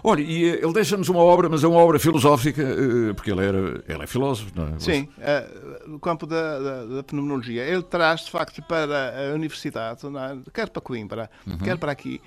[0.03, 3.45] Olha, e eh, ele deixa-nos uma obra, mas é uma obra filosófica, eh, porque ele,
[3.45, 4.79] era, ele é filósofo, não é?
[4.79, 5.47] Sim, é,
[5.87, 7.63] no campo da, da, da, fenomenologia.
[7.65, 10.51] Ele traz, de facto, para a universidade, é?
[10.53, 11.59] quer para Coimbra, uhum.
[11.59, 12.21] quer para aqui,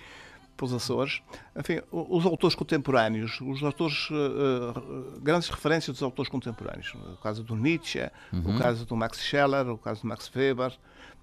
[0.62, 1.24] para os Açores,
[1.56, 6.94] enfim, os autores contemporâneos, os autores, uh, grandes referências dos autores contemporâneos.
[6.94, 8.56] O caso do Nietzsche, uhum.
[8.56, 10.78] o caso do Max Scheller, o caso do Max Weber,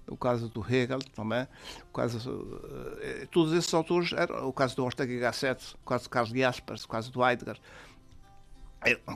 [0.07, 1.47] o caso do Hegel também,
[1.89, 6.03] o caso, uh, todos esses autores, eram, o caso do Ortega y Gasset, o caso
[6.03, 7.57] de Carlos Jaspers, o caso do Heidegger,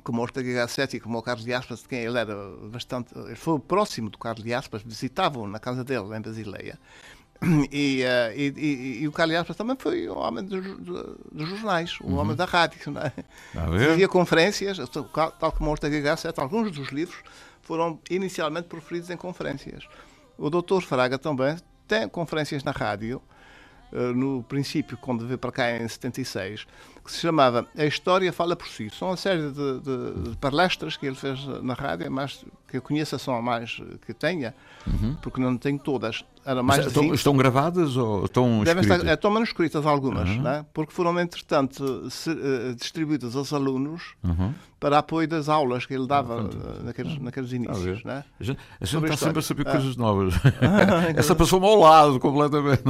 [0.04, 2.34] como o Ortega y Gasset e como o Carlos Jaspers, de quem ele era
[2.72, 6.80] bastante, ele foi próximo do Carlos Jaspers, visitavam na casa dele em Basileia,
[7.72, 10.64] e, uh, e, e, e, o Carlos também foi o homem dos,
[11.32, 12.18] dos jornais, o uhum.
[12.18, 12.92] homem da rádio.
[12.92, 13.12] Né?
[13.54, 17.18] Fazia conferências, tal como o Ortega Gasset, alguns dos livros
[17.62, 19.88] foram inicialmente proferidos em conferências.
[20.38, 20.82] O Dr.
[20.82, 21.56] Fraga também
[21.88, 23.22] tem conferências na rádio,
[23.92, 26.66] uh, no princípio, quando veio para cá em 76,
[27.04, 28.90] que se chamava A História Fala por Si.
[28.90, 32.82] São uma série de, de, de palestras que ele fez na rádio, mas que eu
[32.82, 34.54] conheça são mais que tenha,
[34.88, 35.16] uhum.
[35.22, 36.24] porque não tenho todas.
[36.64, 38.98] Mais estão, estão, gravadas ou estão Devem escritas?
[38.98, 40.42] Estar, estão manuscritas algumas, uhum.
[40.42, 40.66] né?
[40.74, 44.54] porque foram, entretanto, se, uh, distribuídas aos alunos uhum.
[44.80, 48.04] para apoio das aulas que ele dava uh, naqueles, naqueles inícios.
[48.04, 48.26] Né?
[48.40, 50.34] A gente, a gente está sempre a saber coisas novas.
[51.16, 52.84] Essa passou-me ao lado completamente.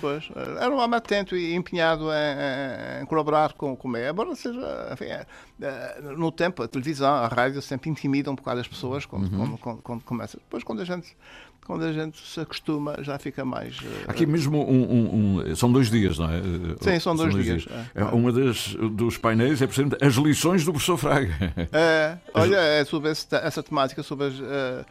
[0.00, 0.28] Pois,
[0.58, 4.08] era um homem atento e empenhado em, em colaborar com, o meio.
[4.08, 5.26] Embora seja, enfim, é,
[5.60, 9.56] é, no tempo, a televisão, a rádio sempre intimida um bocado as pessoas quando, uhum.
[9.56, 10.36] quando, quando, começa.
[10.36, 11.16] Depois, quando a gente
[11.66, 13.78] quando a gente se acostuma, já fica mais.
[13.80, 16.40] Uh, Aqui mesmo um, um, um, são dois dias, não é?
[16.80, 17.62] Sim, são dois, são dois dias.
[17.62, 17.86] dias.
[17.94, 18.04] É.
[18.04, 21.34] Uma das, dos painéis é, precisamente, as lições do professor Fraga.
[21.72, 24.86] É, olha, é sobre essa, essa temática, sobre as, uh,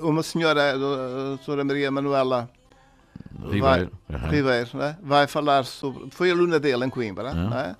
[0.00, 2.48] uma senhora, a doutora Maria Manuela
[3.42, 4.28] Ribeiro, vai, uhum.
[4.30, 4.96] Ribeiro né?
[5.02, 6.08] vai falar sobre.
[6.10, 7.50] Foi aluna dele em Coimbra, uhum.
[7.50, 7.76] né?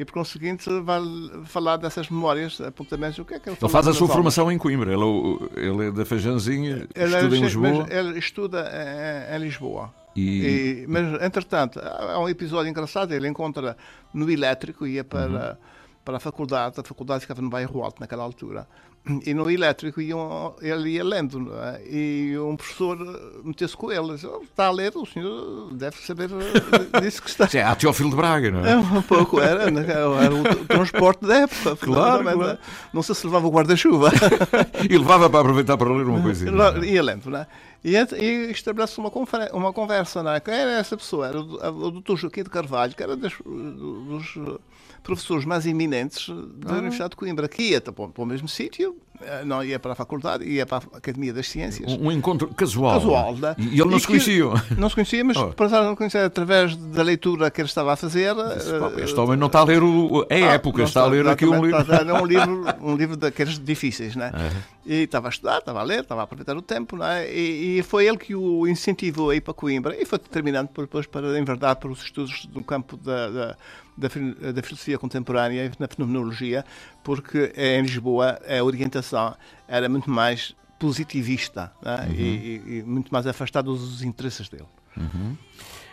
[0.00, 1.00] E por conseguinte vai
[1.44, 4.56] falar dessas memórias, apontamentos, o que é que ele Ele faz a sua formação em
[4.56, 7.86] Coimbra, ele, é ele é da Feijãozinha, ele estuda é, em Lisboa.
[7.90, 9.94] Ele estuda em, em Lisboa.
[10.16, 10.22] E...
[10.22, 13.76] E, mas, entretanto, há um episódio engraçado, ele encontra
[14.14, 15.56] no elétrico, ia para, uhum.
[16.02, 18.66] para a faculdade, a faculdade ficava no bairro Alto naquela altura,
[19.26, 21.82] e no elétrico iam, ele ia lendo, é?
[21.88, 22.98] e um professor
[23.44, 26.28] meteu-se com ele, disse, oh, está a ler, o senhor deve saber
[27.00, 27.48] disso que está.
[27.54, 28.72] É a Teófilo de Braga, não é?
[28.72, 31.76] é um pouco, era, era o transporte da época.
[31.90, 32.58] Claro, claro.
[32.92, 34.10] Não sei se levava o guarda-chuva.
[34.88, 36.52] e levava para aproveitar para ler uma coisinha.
[36.84, 37.46] Ia lendo, não é?
[37.82, 39.10] E, e estabelece uma,
[39.52, 40.40] uma conversa, não é?
[40.40, 41.28] Quem era essa pessoa?
[41.28, 44.36] Era o, o doutor Joaquim de Carvalho, que era dos, dos
[45.02, 46.78] professores mais eminentes da ah.
[46.78, 49.94] Universidade de Coimbra, que ia para, para o mesmo sítio, eh, não ia para a
[49.94, 51.92] faculdade, ia para a Academia das Ciências.
[51.92, 53.00] Um, um encontro casual.
[53.00, 53.54] Casual, né?
[53.58, 54.44] E ele não e se conhecia.
[54.78, 55.48] Não se conhecia, mas oh.
[55.48, 58.34] para não conhecer através da leitura que ele estava a fazer.
[58.36, 61.28] Eh, este homem não está a ler o, a ah, época, está, está, a ler
[61.28, 61.80] aqui um livro.
[61.80, 64.32] Está a um livro, um livro daqueles difíceis, né?
[64.86, 67.30] E estava a estudar, estava a ler, estava a aproveitar o tempo, né?
[67.30, 71.06] E, e foi ele que o incentivou a ir para Coimbra e foi determinante depois
[71.06, 73.56] para enverdar para os estudos no campo da, da
[74.00, 76.64] da, da filosofia contemporânea e na fenomenologia,
[77.04, 79.36] porque em Lisboa a orientação
[79.68, 82.06] era muito mais positivista né?
[82.08, 82.14] uhum.
[82.14, 84.64] e, e, muito mais afastada dos interesses dele.
[84.96, 85.36] Uhum.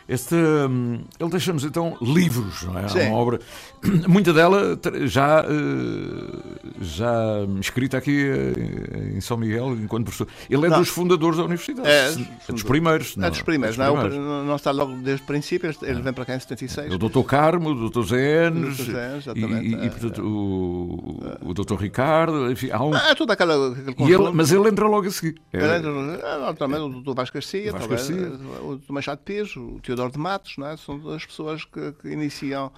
[0.08, 2.88] Este, hum, ele deixa-nos então livros, não é?
[2.88, 3.08] Sim.
[3.10, 3.42] Uma obra,
[4.08, 7.14] muita dela já, eh, já
[7.60, 10.28] escrita aqui eh, em São Miguel, enquanto professor.
[10.50, 10.80] Ele é não.
[10.80, 12.14] dos fundadores da universidade, é,
[12.48, 13.18] é dos primeiros.
[13.18, 14.10] Não, é dos primeiros, não, é?
[14.10, 16.94] não está logo desde o princípio, ele vem para cá em 76.
[16.94, 22.50] O doutor Carmo, o doutor Zé Enes, e, e, e, portanto, o, o doutor Ricardo,
[22.50, 22.94] enfim, há um...
[22.94, 25.36] Ah, é tudo aquela, aquele ele, Mas ele entra logo a seguir.
[25.52, 25.58] É.
[25.58, 28.32] Ele entra, também o doutor Vasco Garcia, Vasco Garcia.
[28.62, 30.78] o doutor Machado Pires, o Teodoro De Matos, não é?
[30.78, 32.72] são as pessoas que, que iniciam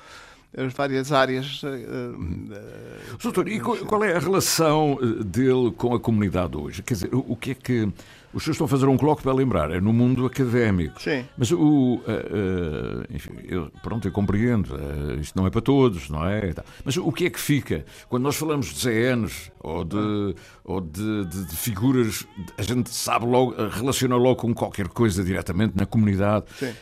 [0.58, 1.62] as várias áreas.
[1.63, 6.82] Uh, Doutor, e qual, qual, é a relação dele com a comunidade hoje?
[6.82, 7.89] Quer dizer, o, o que é que
[8.33, 11.01] os senhores estão a fazer um colóquio para lembrar, é no mundo académico.
[11.01, 11.25] Sim.
[11.37, 11.57] Mas o.
[11.57, 16.53] Uh, uh, enfim, eu, pronto, eu compreendo, uh, isto não é para todos, não é?
[16.83, 17.85] Mas o que é que fica?
[18.07, 22.25] Quando nós falamos de ZNs ou de, ou de, de, de figuras,
[22.57, 26.45] a gente sabe logo, relaciona logo com qualquer coisa diretamente na comunidade.
[26.57, 26.73] Sim.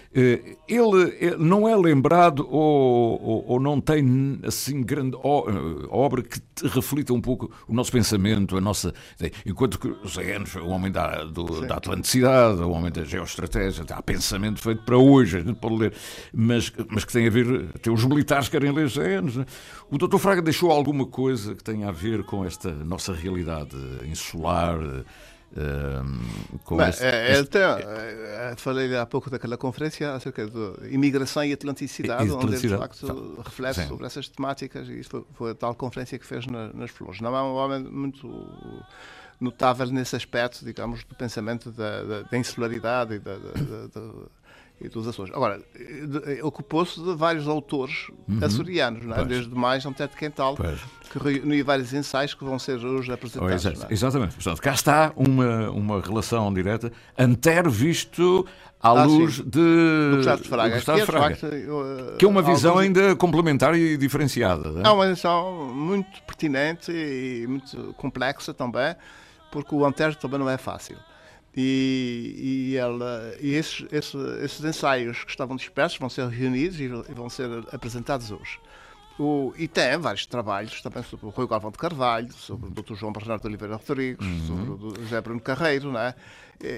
[0.67, 5.17] Ele não é lembrado ou, ou, ou, não tem assim grande
[5.89, 8.93] obra que reflita um pouco o nosso pensamento, a nossa.
[9.45, 14.01] Enquanto que os ZNs, o homem da do, da Atlanticidade, o homem da geoestratégia, há
[14.01, 15.93] pensamento feito para hoje, a gente pode ler,
[16.33, 19.35] mas, mas que tem a ver, até os militares querem ler anos.
[19.35, 19.45] Né?
[19.89, 20.17] O Dr.
[20.17, 24.79] Fraga deixou alguma coisa que tenha a ver com esta nossa realidade insular?
[25.55, 27.45] Um, com Bem, este, é, este...
[27.45, 32.77] Tem, é, falei há pouco daquela conferência acerca de imigração e atleticidade, onde ele de
[32.77, 33.87] facto reflete Sim.
[33.87, 37.21] sobre essas temáticas e foi, foi, a tal conferência que fez na, nas Flores.
[37.21, 38.27] Não é um homem muito
[39.39, 43.37] notável nesse aspecto, digamos, do pensamento da, da, da insularidade e, da,
[44.81, 45.33] e, dos Açores.
[45.33, 45.61] Agora,
[46.43, 48.39] ocupou-se de vários autores uhum.
[48.43, 49.25] açorianos, não é?
[49.25, 50.79] desde mais de Quental, pois.
[51.11, 53.65] que reuniu vários ensaios que vão ser hoje apresentados.
[53.65, 53.93] Oh, é?
[53.93, 54.35] Exatamente.
[54.35, 56.91] Portanto, cá está uma, uma relação direta.
[57.17, 58.45] Antero visto
[58.81, 59.43] à ah, luz sim.
[59.43, 61.35] de do Gustavo de Fraga, Gustavo que, é, Fraga.
[61.35, 62.85] Facto, que é uma visão alguns...
[62.85, 64.81] ainda complementar e diferenciada.
[64.83, 64.87] É?
[64.87, 68.95] é uma visão muito pertinente e muito complexa também
[69.51, 70.97] porque o Antero também não é fácil.
[71.55, 72.35] E,
[72.71, 77.29] e, ela, e esses, esses, esses, ensaios que estavam dispersos vão ser reunidos e vão
[77.29, 78.59] ser apresentados hoje.
[79.17, 82.93] O, e tem vários trabalhos também sobre o Rui Galvão de Carvalho, sobre o Dr.
[82.93, 84.45] João Bernardo Oliveira Rodrigues, uhum.
[84.45, 86.13] sobre o José Bruno Carreiro, não é?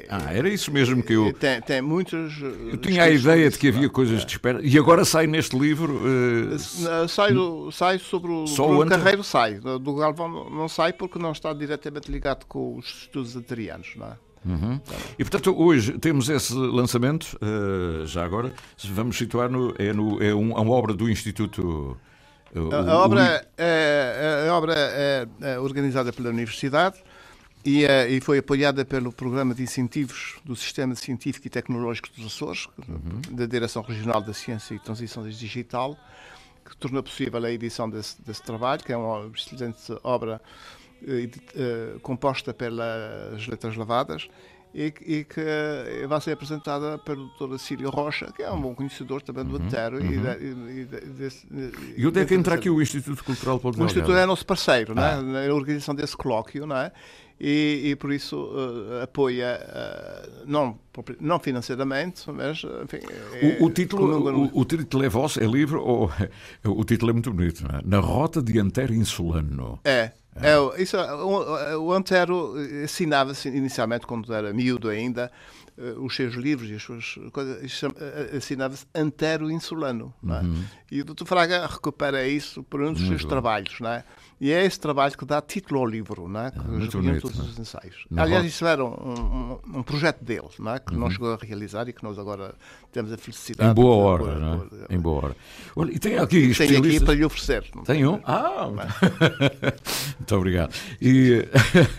[0.10, 1.32] Ah, era isso mesmo que eu.
[1.34, 2.42] Tem, tem muitos.
[2.42, 4.60] Eu tinha a ideia de que havia coisas de espera.
[4.62, 6.02] E agora sai neste livro.
[6.04, 6.60] Uh...
[7.08, 7.32] Sai,
[7.72, 9.60] sai sobre o Só Bruno Carreiro, sai.
[9.60, 14.18] Do Galvão não sai porque não está diretamente ligado com os estudos anteriores, não é?
[14.46, 14.80] Uhum.
[15.18, 18.54] E portanto, hoje temos esse lançamento, uh, já agora,
[18.86, 19.74] vamos situar no.
[19.78, 21.98] É, no, é um, uma obra do Instituto.
[22.56, 23.62] Uh, a, a, obra, o...
[23.62, 26.98] é, a obra é, é organizada pela Universidade
[27.66, 32.26] e, uh, e, foi apoiada pelo Programa de Incentivos do Sistema Científico e Tecnológico dos
[32.26, 33.36] Açores, uhum.
[33.36, 35.98] da Direção Regional da Ciência e Transição Digital,
[36.64, 40.42] que tornou possível a edição desse, desse trabalho, que é uma excelente obra
[41.02, 44.30] uh, uh, composta pelas Letras Lavadas
[44.74, 45.42] e, e, que
[46.08, 47.58] vai ser apresentada pelo Dr.
[47.58, 49.98] Cílio Rocha, que é um bom conhecedor também do uhum, Antero.
[49.98, 50.12] Uhum.
[50.12, 51.48] E, e, desse,
[51.98, 54.94] e onde é que entra aqui o Instituto Cultural Paulo O Instituto é nosso parceiro
[54.96, 55.22] ah.
[55.22, 56.92] né, na organização desse colóquio, não é?
[57.40, 60.78] e, e por isso uh, apoia, uh, não,
[61.20, 63.00] não financeiramente, mas enfim,
[63.42, 66.12] é, o, o, título, o, o, título é vosso, é livre, ou
[66.66, 67.82] o título é muito bonito, é?
[67.86, 69.80] Na Rota de Antero Insulano.
[69.86, 70.12] É.
[70.36, 75.32] É, é isso, o, o Antero assinava-se inicialmente, quando era miúdo ainda,
[75.78, 77.84] uh, os seus livros e as suas coisas,
[78.36, 80.14] assinava-se Antero Insulano.
[80.24, 80.28] É?
[80.28, 80.64] Uhum.
[80.92, 81.26] E o Dr.
[81.26, 83.30] Fraga recupera isso por um dos Muito seus bom.
[83.30, 83.80] trabalhos.
[83.80, 84.04] Não é?
[84.42, 86.52] E é esse trabalho que dá título ao livro, não é?
[86.52, 88.06] que Muito bonito, todos os ensaios.
[88.16, 90.80] Aliás, isso era um, um, um projeto dele, não é?
[90.80, 91.00] que uhum.
[91.00, 92.56] não chegou a realizar e que nós agora
[92.92, 93.70] temos a felicidade.
[93.70, 94.96] Em boa hora, de, não é?
[94.96, 95.36] Em boa hora.
[95.76, 97.66] Olha, e tem aqui Tem aqui para lhe oferecer.
[97.86, 98.22] Tem um?
[98.24, 98.70] Ah!
[98.70, 99.76] É?
[100.20, 100.74] Muito obrigado.
[101.02, 101.46] E,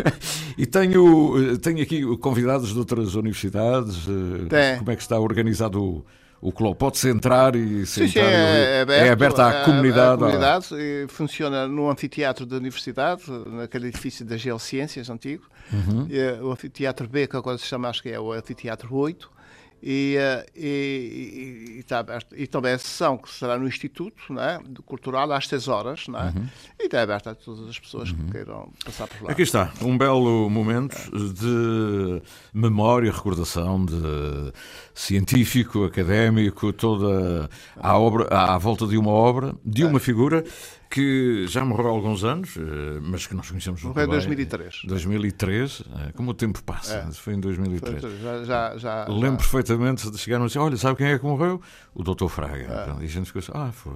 [0.56, 4.06] e tenho, tenho aqui convidados de outras universidades.
[4.08, 4.78] Eh, tem.
[4.78, 6.04] Como é que está organizado o
[6.40, 8.08] o clube pode-se entrar e sentar.
[8.08, 10.14] Sim, sim, é, é, aberto, é aberto à comunidade.
[10.14, 10.66] À comunidade
[11.08, 15.44] funciona no anfiteatro da universidade, naquele edifício das Geociências antigo.
[15.72, 16.08] Uhum.
[16.42, 19.39] O anfiteatro B, que agora se chama, acho que é o anfiteatro 8
[19.82, 22.34] e, eh, e, e, e, está aberto.
[22.36, 26.46] e também a sessão que será no Instituto né, Cultural às 6 horas né, uhum.
[26.78, 28.18] e está aberta a todas as pessoas uhum.
[28.18, 29.32] que queiram passar por lá.
[29.32, 30.96] Aqui está, um belo momento
[31.32, 32.22] de
[32.52, 34.52] memória, recordação de
[34.94, 40.44] científico, académico, toda a obra, à volta de uma obra, de uma figura
[40.90, 42.60] que já morreu há alguns anos, eh,
[43.00, 44.82] mas que nós conhecemos muito Morreu em 2003.
[44.84, 47.12] 2003, eh, como o tempo passa, é.
[47.12, 48.00] foi em 2003.
[48.00, 51.24] Foi, já, já, já, Lembro perfeitamente de chegar e dizer, olha, sabe quem é que
[51.24, 51.62] morreu?
[51.94, 52.26] O Dr.
[52.26, 52.96] Fraga.
[52.98, 53.02] É.
[53.02, 53.92] E a gente ficou assim, ah, foi,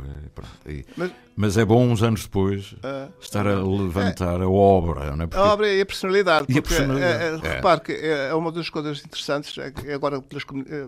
[0.67, 3.09] e, mas, mas, é bom uns anos depois é.
[3.21, 5.17] estar a levantar a obra.
[5.17, 5.27] Não é?
[5.27, 6.47] Porque, a obra e a personalidade.
[6.49, 7.25] E a personalidade.
[7.25, 10.45] É, é, repare que é, é uma das coisas interessantes, é que agora pelas,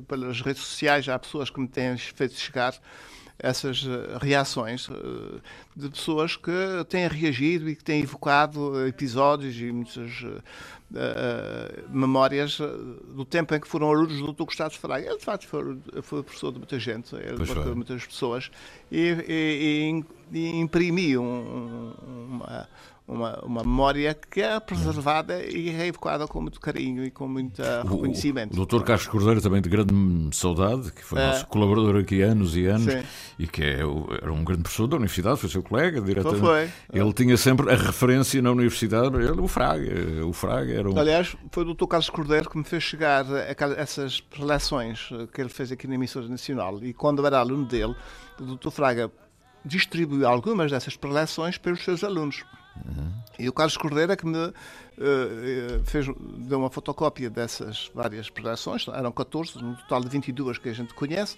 [0.07, 2.75] pelas redes sociais há pessoas que me têm feito chegar
[3.39, 5.41] essas eh, reações eh,
[5.75, 6.51] de pessoas que
[6.89, 10.43] têm reagido e que têm evocado episódios e muitas uh,
[11.91, 12.59] memórias
[13.15, 14.45] do tempo em que foram alunos do Dr.
[14.45, 15.07] Gustavo Fraga.
[15.07, 18.51] Ele, de facto, foi, foi professor de muita gente, ele de muitas pessoas
[18.91, 21.93] e, e, e, e imprimiu um,
[22.31, 22.67] uma
[23.07, 28.59] uma, uma memória que é preservada e reevocada com muito carinho e com muito reconhecimento.
[28.59, 28.83] O, o Dr.
[28.83, 29.95] Carlos Cordeiro, também de grande
[30.33, 31.27] saudade, que foi é.
[31.29, 33.03] nosso colaborador aqui anos e anos, Sim.
[33.39, 36.41] e que é, era um grande professor da universidade, foi seu colega, diretamente.
[36.41, 36.71] Foi.
[36.93, 40.27] Ele tinha sempre a referência na universidade, ele, o Fraga.
[40.27, 40.99] O Fraga era um...
[40.99, 41.87] Aliás, foi o Dr.
[41.87, 43.25] Carlos Cordeiro que me fez chegar
[43.77, 46.83] essas preleções que ele fez aqui na emissora nacional.
[46.83, 47.95] E quando era aluno dele,
[48.41, 48.71] o Dr.
[48.71, 49.13] Fraga
[49.65, 52.45] distribuiu algumas dessas preleções pelos seus alunos.
[52.85, 53.13] Uhum.
[53.39, 54.53] E o Carlos Cordeiro é que me uh,
[55.85, 56.07] fez,
[56.39, 60.95] deu uma fotocópia dessas várias projeções, eram 14, no total de 22 que a gente
[60.95, 61.37] conhece,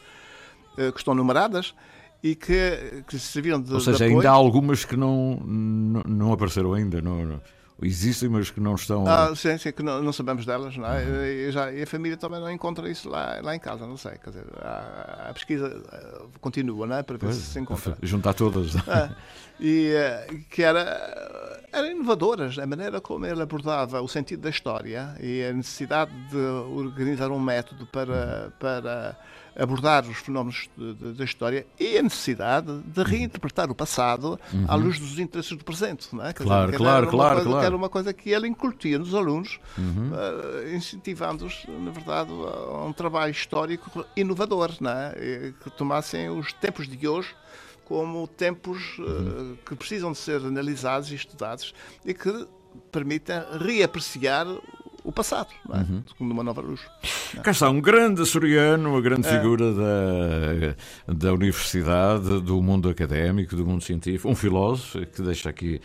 [0.78, 1.74] uh, que estão numeradas
[2.22, 3.72] e que, que serviram de.
[3.72, 7.00] Ou seja, de ainda há algumas que não, não, não apareceram ainda.
[7.00, 7.40] Não, não
[7.82, 9.06] existem, mas que não estão.
[9.06, 11.04] Ah, sim, sim, que não, não sabemos delas, não é?
[11.04, 11.24] Uhum.
[11.24, 14.12] E, já, e a família também não encontra isso lá, lá em casa, não sei.
[14.12, 17.02] Quer dizer, a, a pesquisa eh, continua, não é?
[17.02, 17.96] Para ver pois, se se encontra.
[18.02, 18.72] Juntar todas.
[19.60, 25.16] É, e que era, eram inovadoras, a maneira como ele abordava o sentido da história
[25.20, 28.44] e a necessidade de organizar um método para.
[28.44, 28.50] Uhum.
[28.60, 29.18] para
[29.58, 30.70] abordar os fenómenos
[31.16, 34.64] da história e a necessidade de reinterpretar o passado uhum.
[34.68, 36.14] à luz dos interesses do presente.
[36.14, 36.32] Não é?
[36.32, 37.66] claro, dizer, claro, claro, coisa, claro.
[37.66, 40.12] Era uma coisa que ele incutia nos alunos, uhum.
[40.12, 45.52] uh, incentivando-os, na verdade, a um trabalho histórico inovador, não é?
[45.62, 47.34] que tomassem os tempos de hoje
[47.84, 52.46] como tempos uh, que precisam de ser analisados e estudados e que
[52.92, 54.46] permitem reapreciar
[55.08, 55.78] o passado, é?
[55.78, 56.02] uhum.
[56.06, 56.82] segundo uma nova luz.
[57.34, 57.40] É?
[57.40, 59.30] Cá está, um grande açoriano, uma grande é.
[59.30, 65.80] figura da, da universidade, do mundo académico, do mundo científico, um filósofo que deixa aqui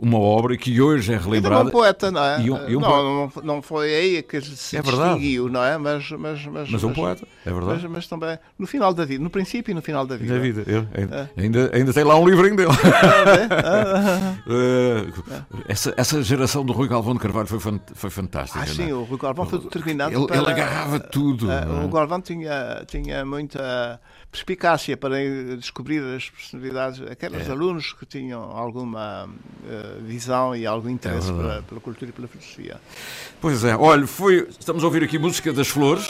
[0.00, 1.64] uma obra que hoje é relembrada.
[1.64, 2.38] E um poeta, não é?
[2.38, 5.76] Um, um não, não, não, foi aí que se é distinguiu, não é?
[5.76, 7.82] Mas, mas, mas, mas um poeta, é verdade.
[7.82, 10.34] Mas, mas, também no final da vida, no princípio e no final da vida.
[10.34, 11.28] Da vida, eu, é.
[11.36, 12.70] ainda, ainda tem lá um livrinho dele.
[12.70, 12.74] uh,
[15.68, 17.60] essa, essa geração do Rui Galvão de Carvalho foi,
[17.94, 18.60] foi fantástica.
[18.62, 18.94] Ah, sim, é?
[18.94, 20.16] o Rui Galvão foi determinado.
[20.16, 21.48] Ele, para, ele agarrava tudo.
[21.84, 25.16] O Galvão tinha, tinha muita perspicácia para
[25.56, 27.50] descobrir as personalidades, aqueles é.
[27.52, 29.28] alunos que tinham alguma
[30.06, 32.76] visão e algum interesse é pela, pela, cultura e pela filosofia.
[33.40, 36.06] Pois é, olha, foi, estamos a ouvir aqui música das flores.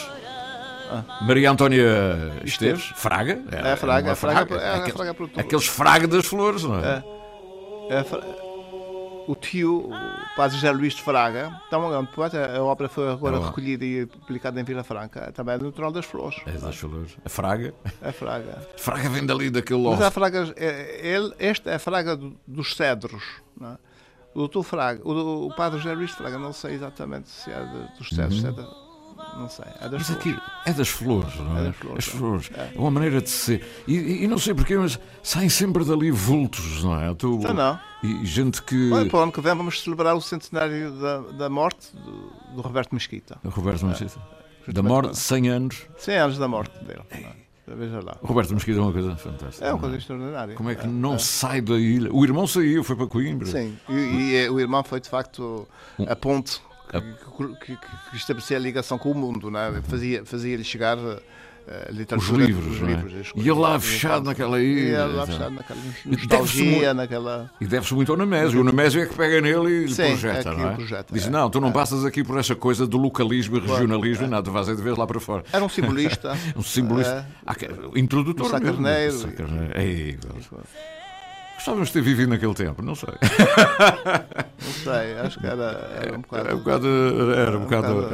[0.91, 1.21] Ah.
[1.23, 3.41] Maria Antónia Esteves, Fraga.
[3.51, 6.79] É, é Fraga, é Fraga, Fraga, é, é, aqueles, Fraga aqueles Fraga das flores, não
[6.79, 7.03] é?
[7.91, 8.44] é, é
[9.27, 13.37] o tio, o padre José Luís de Fraga, tão grande poeta, a obra foi agora
[13.37, 16.41] é recolhida e publicada em Vila Franca, também é do natural das flores.
[16.47, 17.17] É das flores.
[17.25, 17.75] A Fraga?
[18.03, 18.69] A Fraga.
[18.77, 22.75] Fraga vem dali daquele Mas a Fraga, é, ele, esta é a Fraga do, dos
[22.75, 23.23] cedros,
[23.59, 23.79] não é?
[24.35, 27.89] O doutor Fraga, o, o padre José Luís de Fraga, não sei exatamente se é
[27.97, 28.49] dos cedros, uhum.
[28.49, 28.84] é de,
[29.37, 29.65] não sei.
[29.81, 30.17] É das mas flores.
[30.17, 31.61] aqui é das flores, não é?
[31.61, 31.99] é das flores.
[31.99, 32.51] As flores.
[32.55, 32.71] É.
[32.75, 33.67] é uma maneira de ser.
[33.87, 37.15] E, e, não sei porquê, mas saem sempre dali vultos, não é?
[37.15, 37.79] Tu, então não.
[38.03, 38.91] E gente que.
[38.93, 42.61] Olha, para o ano que vem vamos celebrar o centenário da, da morte do, do
[42.61, 43.39] Roberto Mesquita.
[43.45, 44.21] O Roberto Mesquita.
[44.69, 45.83] Da morte, 100 anos.
[45.99, 47.03] 100 anos da morte dele.
[47.11, 47.45] É?
[47.67, 48.17] Veja lá.
[48.23, 49.67] Roberto Mesquita é uma coisa fantástica.
[49.67, 50.55] É uma coisa extraordinária.
[50.55, 51.19] Como é que é, não é.
[51.19, 52.13] sai da ilha?
[52.13, 53.47] O irmão saiu, foi para Coimbra.
[53.47, 55.67] Sim, e, e, e o irmão foi de facto
[56.07, 56.61] a ponte
[57.01, 59.83] que, que, que, estabelecia a ligação com o mundo, não é?
[59.83, 60.99] fazia-lhe fazia livrar
[61.65, 62.85] Uh, os livros, os é?
[62.85, 64.81] livros e ele lá fechado naquela ilha.
[64.81, 67.51] E ele lá fechado naquela nostalgia, naquela...
[67.59, 68.61] E deve-se muito ao Nemésio.
[68.61, 70.75] O Nemésio é que pega nele e Sim, projeta, é não é?
[70.75, 74.27] Projeta, Diz, é, não, tu não passas aqui por essa coisa do localismo e regionalismo,
[74.27, 74.29] é.
[74.29, 75.43] nada, vais de vez lá para fora.
[75.51, 76.37] Era um simbolista.
[76.55, 77.27] um simbolista.
[77.47, 77.57] Ah,
[77.97, 78.67] introdutor mesmo.
[78.67, 79.13] Sacarneiro.
[79.13, 79.73] Sacarneiro.
[79.75, 80.37] É igual.
[81.55, 83.15] Gostávamos de ter vivido naquele tempo, não sei.
[84.65, 86.47] Não sei, acho que era, era um bocado.
[86.47, 86.89] Era um bocado.
[87.35, 88.09] Era um bocado.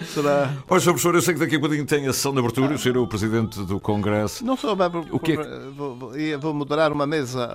[0.06, 0.52] Será?
[0.68, 0.90] Olha, Sr.
[0.90, 3.00] Professor, eu sei que daqui a pouquinho tem a sessão de abertura, o senhor é
[3.00, 4.44] o presidente do Congresso.
[4.44, 5.44] Não sou, mas o que é que...
[5.76, 7.48] vou, vou, vou moderar uma mesa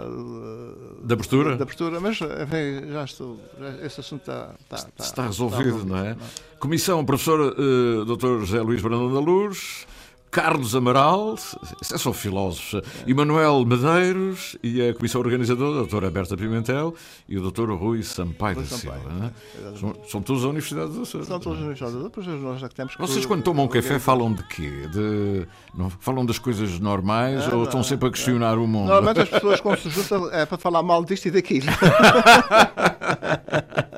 [1.04, 1.56] de abertura?
[1.56, 3.40] De abertura, mas enfim, já estou.
[3.60, 6.10] Já, esse assunto está, está, está, está resolvido, está resolvido não é?
[6.10, 6.60] Não.
[6.60, 8.40] Comissão, professor uh, Dr.
[8.40, 9.88] José Luís Brandão da Luz.
[10.32, 11.36] Carlos Amaral,
[11.82, 16.94] é são filósofos, Emanuel Medeiros e a comissão organizadora, a doutora Berta Pimentel
[17.28, 19.00] e o doutor Rui Sampaio da Silva.
[19.26, 19.78] É?
[19.78, 21.28] São, são todos da Universidade do Açores.
[21.28, 23.98] São todos da Universidade do Açores, nós já temos que Vocês quando tomam um café
[23.98, 24.88] falam de quê?
[24.92, 28.88] De, não, falam das coisas normais é, ou estão sempre a questionar o mundo?
[28.88, 31.68] Normalmente as pessoas quando se juntam é para falar mal disto e daquilo.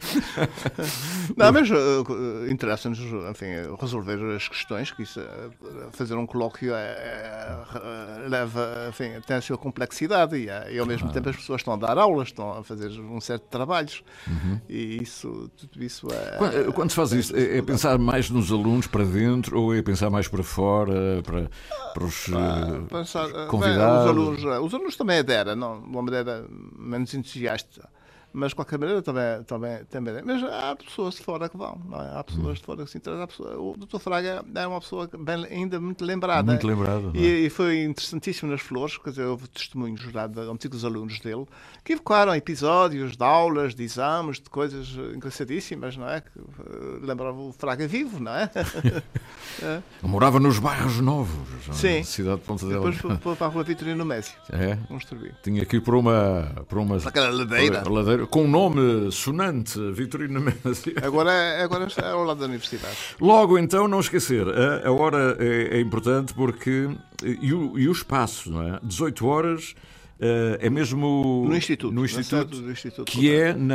[1.36, 3.46] Não, mas uh, interessa-nos, enfim,
[3.78, 9.58] resolver as questões, que isso, uh, fazer um colóquio uh, leva, enfim, tem a sua
[9.58, 12.88] complexidade e, e ao mesmo tempo as pessoas estão a dar aulas, estão a fazer
[13.00, 14.60] um certo de trabalhos uhum.
[14.68, 16.36] e isso, tudo isso é...
[16.36, 19.82] Quando, quando se faz isso, é, é, pensar mais nos alunos para dentro ou é
[19.82, 21.50] pensar mais para fora, para,
[21.92, 24.12] para os uh, pensar, convidados?
[24.14, 26.46] Bem, os, alunos, os alunos também aderem, não, de uma maneira
[26.78, 27.88] menos entusiasta
[28.32, 32.00] mas de qualquer maneira também, também, também mas há pessoas de fora que vão, não
[32.00, 32.18] é?
[32.18, 33.26] há pessoas de fora que se interessam.
[33.58, 33.98] O Dr.
[33.98, 36.50] Fraga é uma pessoa bem, ainda muito lembrada.
[36.50, 37.10] Muito lembrada.
[37.14, 37.30] E, é?
[37.40, 41.46] e, foi interessantíssimo nas flores, quer dizer, houve testemunhos de antigos alunos dele
[41.84, 46.20] que evocaram episódios de aulas, de exames, de coisas engraçadíssimas, não é?
[46.20, 48.50] Que uh, lembravam o Fraga vivo, não é?
[49.62, 49.82] é.
[50.02, 52.02] Morava nos bairros novos, Sim.
[52.02, 52.66] cidade de Ponta.
[52.66, 54.34] Depois foi para a rua Vitorino Mésio.
[54.52, 54.76] É?
[54.88, 55.34] Construir.
[55.42, 56.64] Tinha aqui por uma.
[56.68, 57.82] Por uma aquela ladeira.
[57.88, 60.94] ladeira com um nome sonante, Vitorino Mésio.
[61.02, 62.96] Agora, é, agora é ao lado da universidade.
[63.20, 66.88] Logo então, não esquecer, a, a hora é, é, importante porque.
[67.22, 68.78] E o, e o espaço, não é?
[68.82, 69.74] 18 horas.
[70.20, 73.74] Uh, é mesmo no Instituto, no instituto, do instituto que é na,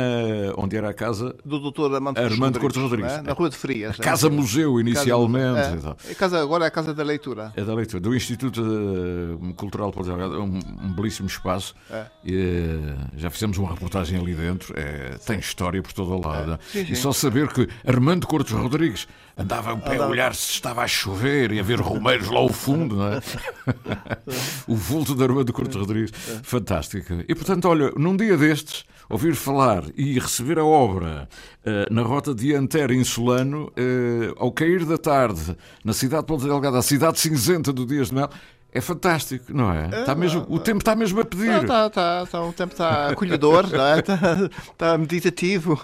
[0.56, 1.92] onde era a casa do Dr.
[1.92, 3.22] Armando, Armando Cortes Rodrigues, é?
[3.22, 3.96] na Rua de Frias.
[3.96, 5.56] Casa Museu, inicialmente.
[5.56, 7.52] Casa, é, casa, agora é a Casa da Leitura.
[7.56, 11.74] É da Leitura, do Instituto eh, Cultural de Portugal, um, um belíssimo espaço.
[11.90, 12.06] É.
[12.24, 16.52] E, eh, já fizemos uma reportagem ali dentro, é, tem história por todo o lado.
[16.52, 16.58] É.
[16.70, 16.92] Sim, sim.
[16.92, 21.60] E só saber que Armando Cortes Rodrigues andava a olhar se estava a chover e
[21.60, 23.20] a ver romeiros lá ao fundo, não é?
[24.66, 26.12] o vulto de Armando Cortes Rodrigues.
[26.42, 27.24] Fantástica.
[27.28, 31.28] E portanto, olha, num dia destes, ouvir falar e receber a obra
[31.64, 36.44] uh, na rota de Antero Insulano, uh, ao cair da tarde, na cidade de Ponta
[36.46, 38.30] Delgada, a cidade cinzenta do Dias de Mel,
[38.76, 39.86] é fantástico, não é?
[40.00, 41.62] Está mesmo, o tempo está mesmo a pedir.
[41.62, 44.00] Está, está, está, o tempo está acolhedor, não é?
[44.00, 45.80] está, está meditativo.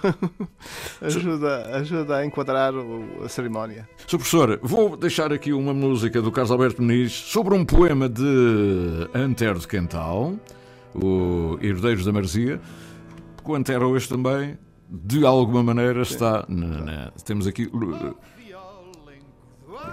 [1.01, 3.89] ajuda, ajuda a enquadrar o, a cerimónia.
[4.07, 4.17] Sr.
[4.17, 9.57] Professor, vou deixar aqui uma música do Carlos Alberto Muniz sobre um poema de Antero
[9.57, 10.35] de Quental,
[10.93, 12.61] o Herdeiros da Marzia.
[13.43, 14.55] O Antero hoje também,
[14.87, 16.45] de alguma maneira, está.
[17.25, 17.67] Temos aqui.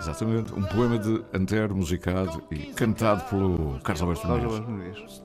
[0.00, 4.26] Exatamente, um poema de Antero musicado e cantado pelo Carlos Alberto
[4.66, 5.22] Muniz.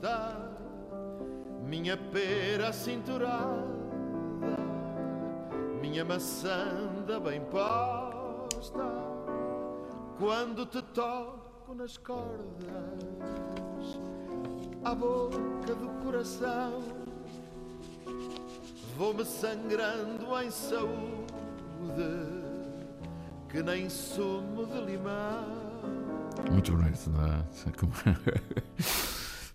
[1.65, 3.63] Minha pera cinturada,
[5.79, 6.89] minha maçã
[7.23, 8.83] bem posta,
[10.19, 12.37] quando te toco nas cordas,
[14.83, 16.83] à boca do coração,
[18.97, 22.34] vou-me sangrando em saúde
[23.55, 25.45] que nem sumo de limão.
[26.51, 27.41] Muito bonito, não é?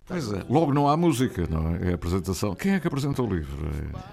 [0.07, 1.89] Pois é, logo não há música, não é?
[1.89, 2.55] É a apresentação.
[2.55, 3.69] Quem é que apresenta o livro?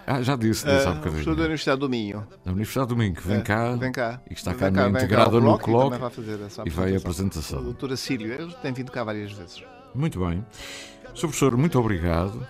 [0.07, 1.25] Ah, já disse, disse há bocadinho.
[1.25, 2.27] Sou da Universidade do Minho.
[2.45, 4.91] Da Universidade do Minho, que vem, é, cá, vem cá e que está cá, cá
[4.91, 5.99] integrada no colóquio
[6.67, 7.61] e vai a apresentação.
[7.61, 9.65] O doutor Acílio, ele tem vindo cá várias vezes.
[9.95, 10.45] Muito bem.
[11.15, 11.21] Sr.
[11.21, 12.47] Professor, muito obrigado.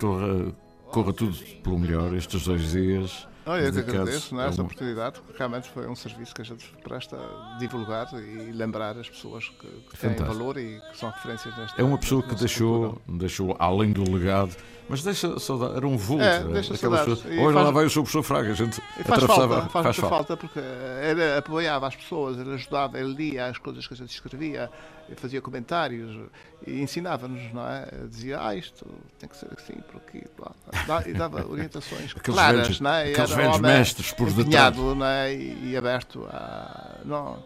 [0.00, 0.52] Corra,
[0.86, 3.28] corra tudo pelo melhor estes dois dias.
[3.50, 6.72] Oh, eu que agradeço né, esta oportunidade, porque realmente foi um serviço que a gente
[6.84, 7.18] presta
[7.58, 11.84] divulgar e lembrar as pessoas que, que têm valor e que são referências nesta É
[11.84, 14.54] uma pessoa que deixou, deixou, além do legado,
[14.90, 16.24] Mas deixa saudade, era um vulto.
[16.24, 17.24] É, deixa saudades.
[17.24, 17.54] Olha, faz...
[17.54, 19.54] lá vai o seu professor Fraga, a gente faz atravessava.
[19.54, 20.16] Falta, faz, faz falta.
[20.16, 20.58] falta, porque
[21.08, 24.68] ele apoiava as pessoas, ele ajudava, ele lia as coisas que a gente escrevia,
[25.14, 26.18] fazia comentários
[26.66, 27.86] e ensinava-nos, não é?
[28.08, 28.84] Dizia, ah, isto
[29.16, 31.02] tem que ser assim, por aqui, lá.
[31.06, 33.12] E dava orientações claras, velhos, não é?
[33.12, 34.76] Aqueles velhos mestres por detrás.
[34.76, 35.32] Não é?
[35.32, 36.96] E, e aberto a...
[37.04, 37.38] Não,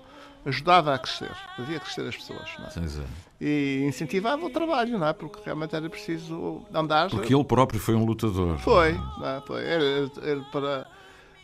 [0.45, 2.49] ajudava a crescer, fazia crescer as pessoas.
[2.59, 2.71] Não é?
[2.71, 3.05] Sim, sim.
[3.41, 5.13] E incentivava o trabalho, não é?
[5.13, 7.11] Porque realmente era preciso andar.
[7.11, 8.59] Porque ele próprio foi um lutador.
[8.59, 9.43] Foi, não é?
[9.47, 9.63] foi.
[9.63, 10.87] Ele, ele para.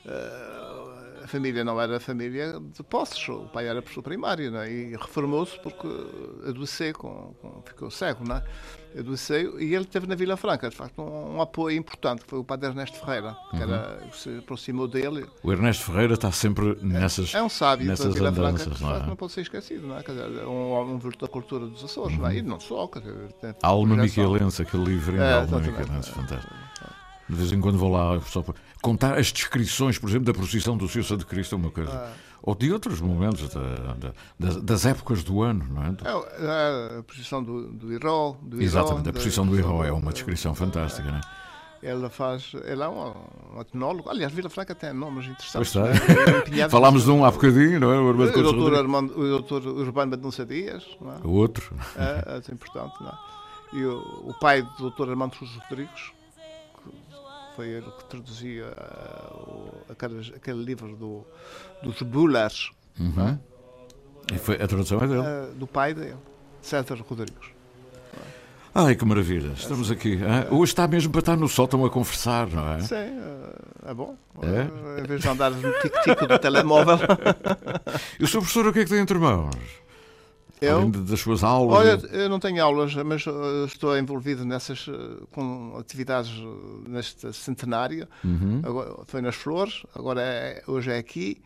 [0.04, 0.59] Uh,
[1.30, 4.70] família não era família de posses, o pai era professor primário não é?
[4.70, 5.88] e reformou-se porque
[6.46, 8.44] adoeceu, com, com, ficou cego, não é?
[8.98, 12.40] adoeceu e ele teve na Vila Franca, de facto, um, um apoio importante, que foi
[12.40, 13.62] o padre Ernesto Ferreira, que, uhum.
[13.62, 15.26] era, que se aproximou dele.
[15.42, 18.96] O Ernesto Ferreira está sempre nessas É um sábio nessas Vila andanças, Franca, que, não,
[18.96, 19.06] é?
[19.06, 20.02] não pode ser esquecido, não é?
[20.02, 22.22] Quer dizer, um, um da cultura dos Açores, uhum.
[22.22, 22.36] não é?
[22.36, 26.54] E não só, quer dizer, Alma Miquelense, aquele livrinho é, Alma Miquelense, fantástico.
[27.30, 30.76] De vez em quando vou lá só para contar as descrições, por exemplo, da procissão
[30.76, 31.92] do Senhor Santo Cristo, é uma coisa.
[31.92, 32.12] Ah.
[32.42, 35.94] Ou de outros momentos da, da, das épocas do ano, não é?
[36.40, 38.36] é a procissão do, do Iró.
[38.42, 41.20] Do Exatamente, a procissão do Iró é uma descrição fantástica, não é?
[41.82, 42.52] Ela faz.
[42.66, 44.10] Ela é um, etnólogo.
[44.10, 45.72] Aliás, Vila Franca tem nomes interessantes.
[45.72, 46.68] Pois está.
[46.68, 47.98] Falámos de um há bocadinho, não é?
[47.98, 50.84] O, o, doutor, Armando, o doutor Urbano Mendonça Dias.
[51.00, 51.16] Não é?
[51.24, 51.74] O outro.
[51.96, 53.14] É, é importante, não é?
[53.72, 56.12] E o, o pai do doutor Armando Sousa Rodrigues,
[57.60, 61.26] foi ele que traduzia uh, aquele, aquele, livro do,
[61.82, 62.70] dos Bullers.
[62.98, 63.28] Uhum.
[63.28, 64.34] É?
[64.34, 65.20] E foi, a tradução é dele?
[65.20, 66.16] Uh, do pai dele,
[66.62, 67.50] César Rodrigues.
[68.74, 70.18] Ai, que maravilha, estamos aqui.
[70.50, 72.80] Hoje está mesmo para estar no sótão a conversar, não é?
[72.80, 74.16] Sim, eh, é bom.
[74.42, 75.00] É?
[75.00, 76.96] Em vez de andar no tic-tic do telemóvel.
[78.18, 79.56] e o seu professor o que é que tem entre mãos?
[80.60, 80.76] Eu?
[80.78, 81.78] Além das suas aulas?
[81.78, 87.32] Olha, eu não tenho aulas, mas uh, estou envolvido nessas uh, com atividades uh, neste
[87.32, 88.06] centenário.
[88.22, 88.60] Uhum.
[88.62, 91.40] Agora, foi nas Flores, agora é, hoje é aqui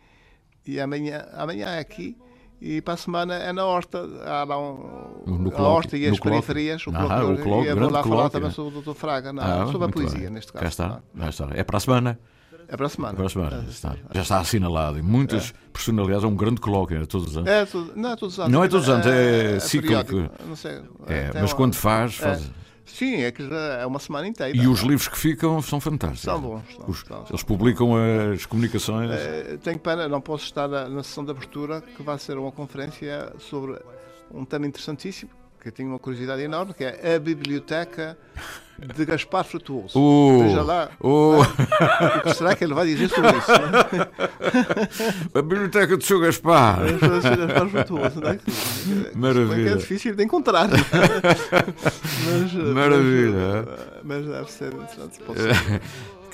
[0.65, 2.17] e amanhã, amanhã é aqui.
[2.61, 3.99] E para a semana é na Horta.
[4.25, 6.87] Há lá um, no a Horta e as periferias.
[6.87, 8.93] O ah, o colóquio, e eu vou lá falar também sobre o Dr.
[8.93, 10.29] Fraga, não, ah, sobre a poesia, bem.
[10.31, 10.63] neste caso.
[10.63, 11.49] Cá está, cá está.
[11.53, 12.19] É para a semana.
[12.67, 13.13] É para a semana.
[13.13, 13.65] É para a semana.
[13.69, 13.95] Está.
[14.13, 14.97] Já está assinalado.
[14.97, 15.71] E muitas é.
[15.71, 17.49] personalidades, é um grande colóquio, é todos os anos.
[17.49, 18.51] É, não é todos os anos.
[18.51, 20.29] Não é todos os anos, é, é cíclico.
[20.47, 20.81] Não sei.
[21.07, 21.57] É, mas uma...
[21.57, 22.49] quando faz, faz.
[22.85, 24.55] Sim, é que é uma semana inteira.
[24.55, 26.21] E os livros que ficam são fantásticos.
[26.21, 26.63] São bons.
[26.75, 27.93] São, os, são, eles publicam
[28.33, 29.11] as comunicações.
[29.11, 33.33] É, tenho pena, não posso estar na sessão de abertura, que vai ser uma conferência
[33.39, 33.79] sobre
[34.31, 35.31] um tema interessantíssimo,
[35.65, 38.15] que eu tenho uma curiosidade enorme, que é a biblioteca
[38.77, 39.99] de Gaspar Frutuoso.
[39.99, 40.91] Uh, Veja lá.
[41.01, 41.39] Uh.
[41.41, 43.51] O que será que ele vai dizer sobre isso?
[45.33, 46.81] A biblioteca do seu Gaspar.
[46.99, 48.39] Gaspar Frutuoso, não é?
[49.15, 49.71] Maravilha.
[49.71, 50.69] É difícil de encontrar.
[50.69, 53.65] mas, Maravilha.
[54.03, 55.19] Mas, mas deve ser interessante.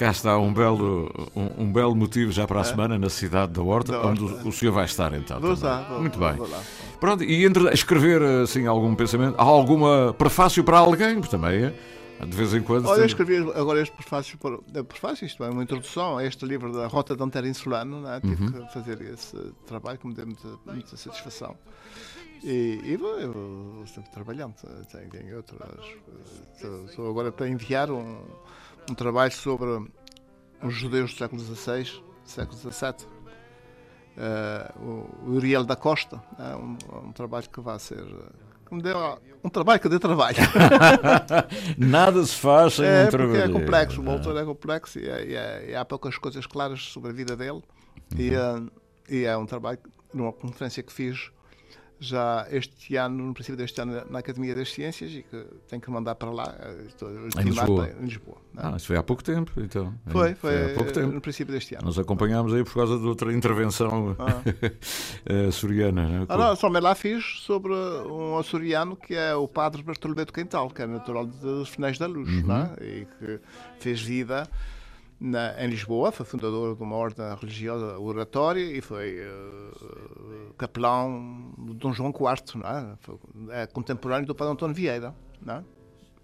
[0.02, 2.64] Cá está um belo, um, um, belo motivo já para a é?
[2.64, 5.40] semana na cidade da Horta, da onde o, senhor vai estar então.
[5.40, 6.34] Vou estar, vou, Muito bem.
[6.34, 6.60] Vou lá.
[7.00, 12.26] Pronto, e entre escrever assim algum pensamento, alguma prefácio para alguém, também é?
[12.26, 12.88] De vez em quando.
[12.88, 14.40] Olha, eu escrevi agora este prefácio,
[14.74, 18.02] eh, prefácio, isto é uma introdução a este livro da Rota de Antero Insulano.
[18.02, 18.20] Né?
[18.22, 18.52] Tive uhum.
[18.54, 19.38] que fazer esse
[19.68, 21.56] trabalho que me deu muita, muita satisfação.
[22.44, 24.56] E, e vou, eu vou sempre trabalhando.
[24.92, 25.86] Tenho, tenho outras.
[26.90, 28.18] Estou agora para enviar um,
[28.90, 29.90] um trabalho sobre
[30.62, 33.08] os judeus do século XVI, século XVII.
[34.18, 36.78] Uh, o Uriel da Costa, é um,
[37.08, 38.06] um trabalho que vai ser
[38.80, 40.38] deu um trabalho que dê trabalho.
[41.78, 43.42] Nada se faz sem é, um trabalho.
[43.42, 46.84] É complexo, o autor é complexo e, é, e, é, e, há poucas coisas claras
[46.84, 47.62] sobre a vida dele.
[48.14, 48.18] Uhum.
[48.18, 48.72] E, uh,
[49.10, 49.80] e é um trabalho,
[50.14, 51.32] numa conferência que fiz
[52.04, 55.92] já este ano, no princípio deste ano, na Academia das Ciências e que tenho que
[55.92, 56.56] mandar para lá.
[56.60, 57.90] Eh, estou em Lisboa.
[58.02, 58.60] Em Lisboa é?
[58.64, 59.94] ah, isso foi há pouco tempo, então.
[60.08, 61.14] Foi, foi, foi, há pouco tempo.
[61.14, 61.86] no princípio deste ano.
[61.86, 64.42] Nós acompanhámos aí por causa de outra intervenção ah.
[65.48, 66.10] açoriana.
[66.10, 66.26] Né?
[66.28, 70.72] Ah, não, também lá fiz sobre um açoriano que é o padre Bartolomeu de Quental,
[70.72, 72.48] que é natural dos Finais da Luz, uhum.
[72.48, 72.72] né?
[72.82, 73.40] e que
[73.80, 74.50] fez vida
[75.22, 81.76] na, em Lisboa, foi fundador de uma ordem religiosa oratória e foi uh, capelão de
[81.76, 82.96] Dom João IV, não é?
[83.02, 83.16] Foi,
[83.52, 85.14] é contemporâneo do Padre António Vieira.
[85.46, 85.64] Não é?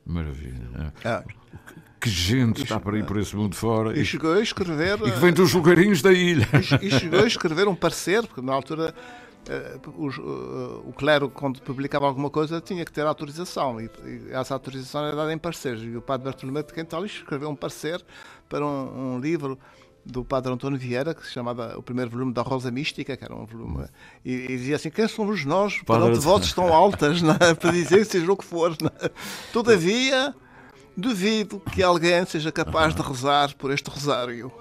[0.04, 0.94] Maravilha.
[1.04, 1.24] É.
[2.00, 3.98] Que gente está para ir por esse mundo fora.
[3.98, 4.98] E, chegou a escrever.
[5.06, 6.48] E que vem dos lugarinhos da ilha.
[6.82, 8.96] E, e chegou a escrever um parecer, porque na altura
[9.48, 13.80] uh, o, uh, o clero, quando publicava alguma coisa, tinha que ter autorização.
[13.80, 15.84] E, e essa autorização era dada em pareceres.
[15.84, 18.04] E o padre Bartolomeu de Quental escreveu um parecer
[18.48, 19.58] para um, um livro
[20.06, 23.36] do padre António Vieira, que se chamava o primeiro volume da Rosa Mística, que era
[23.36, 23.86] um volume,
[24.24, 27.54] e, e dizia assim, quem somos nós para de vozes tão altas, é?
[27.56, 28.76] para dizer seja o que for.
[29.02, 29.12] É?
[29.52, 30.34] Todavia,
[30.96, 34.52] duvido que alguém seja capaz de rezar por este rosário.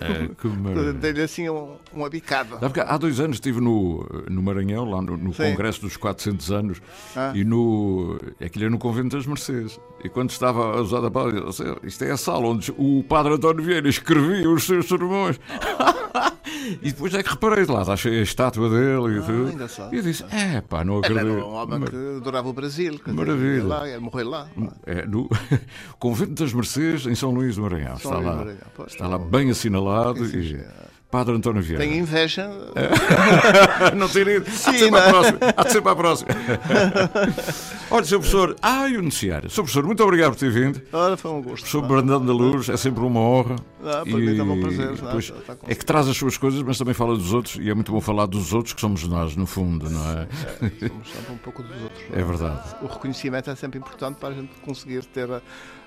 [0.00, 0.48] É, que.
[1.00, 2.58] Dei-lhe assim um, uma bicada.
[2.86, 5.32] Há dois anos estive no, no Maranhão, lá no, no.
[5.32, 6.82] Congresso dos 400 anos,
[7.14, 7.32] Ah.
[7.34, 8.18] e no.
[8.44, 9.80] Aquilo é no Convento das Mercês.
[10.04, 11.44] E quando estava a usar a palavra,
[11.82, 15.40] isto é a sala onde o Padre António Vieira escrevia os seus sermões.
[16.82, 19.48] e depois é que reparei lá, está cheia a estátua dele e tudo.
[19.48, 19.94] Ah, engraçado.
[19.94, 21.26] E eu disse, é pá, não acredito.
[21.26, 23.00] era um homem que adorava o Brasil.
[23.06, 23.64] Maravilha.
[23.64, 24.48] Lá, ele morreu lá.
[24.84, 25.28] É, no
[25.98, 27.96] Convento das Mercês, em São Luís do Maranhão.
[27.98, 28.92] São está Luís lá, Maranhão, pois.
[28.92, 30.24] está lá bem assinalado.
[30.24, 30.64] E
[31.16, 31.82] Padre António Vieira.
[31.82, 32.50] Tenho inveja.
[33.96, 34.44] não ter ido.
[34.46, 35.10] Há de Sim, ser para a é?
[35.10, 35.38] próxima.
[35.56, 36.28] Há de ser para a próxima.
[37.90, 38.16] Olha, Sr.
[38.18, 38.56] Professor,
[38.90, 39.48] e o noticiário.
[39.48, 39.54] Sr.
[39.62, 40.82] Professor, muito obrigado por ter vindo.
[40.92, 41.62] Ora, foi um gosto.
[41.62, 43.56] Professor Brandão da Luz, é sempre uma honra.
[43.82, 44.96] Ah, para mim também é um prazer, não é?
[44.96, 47.74] depois com- é que traz as suas coisas, mas também fala dos outros, e é
[47.74, 50.26] muito bom falar dos outros, que somos nós, no fundo, não é?
[50.88, 52.02] Somos sempre um pouco dos outros.
[52.12, 52.60] É verdade.
[52.82, 55.40] O reconhecimento é sempre importante para a gente conseguir ter a,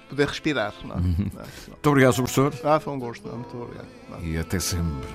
[0.10, 0.74] poder respirar.
[0.84, 0.98] Não é?
[0.98, 1.16] Uhum.
[1.34, 1.46] Não é?
[1.68, 2.16] Muito obrigado.
[2.16, 3.26] Professor, Ah, foi um gosto.
[3.28, 3.38] não é?
[3.38, 3.88] Muito obrigado.
[4.10, 4.22] Não.
[4.24, 5.08] e até sempre.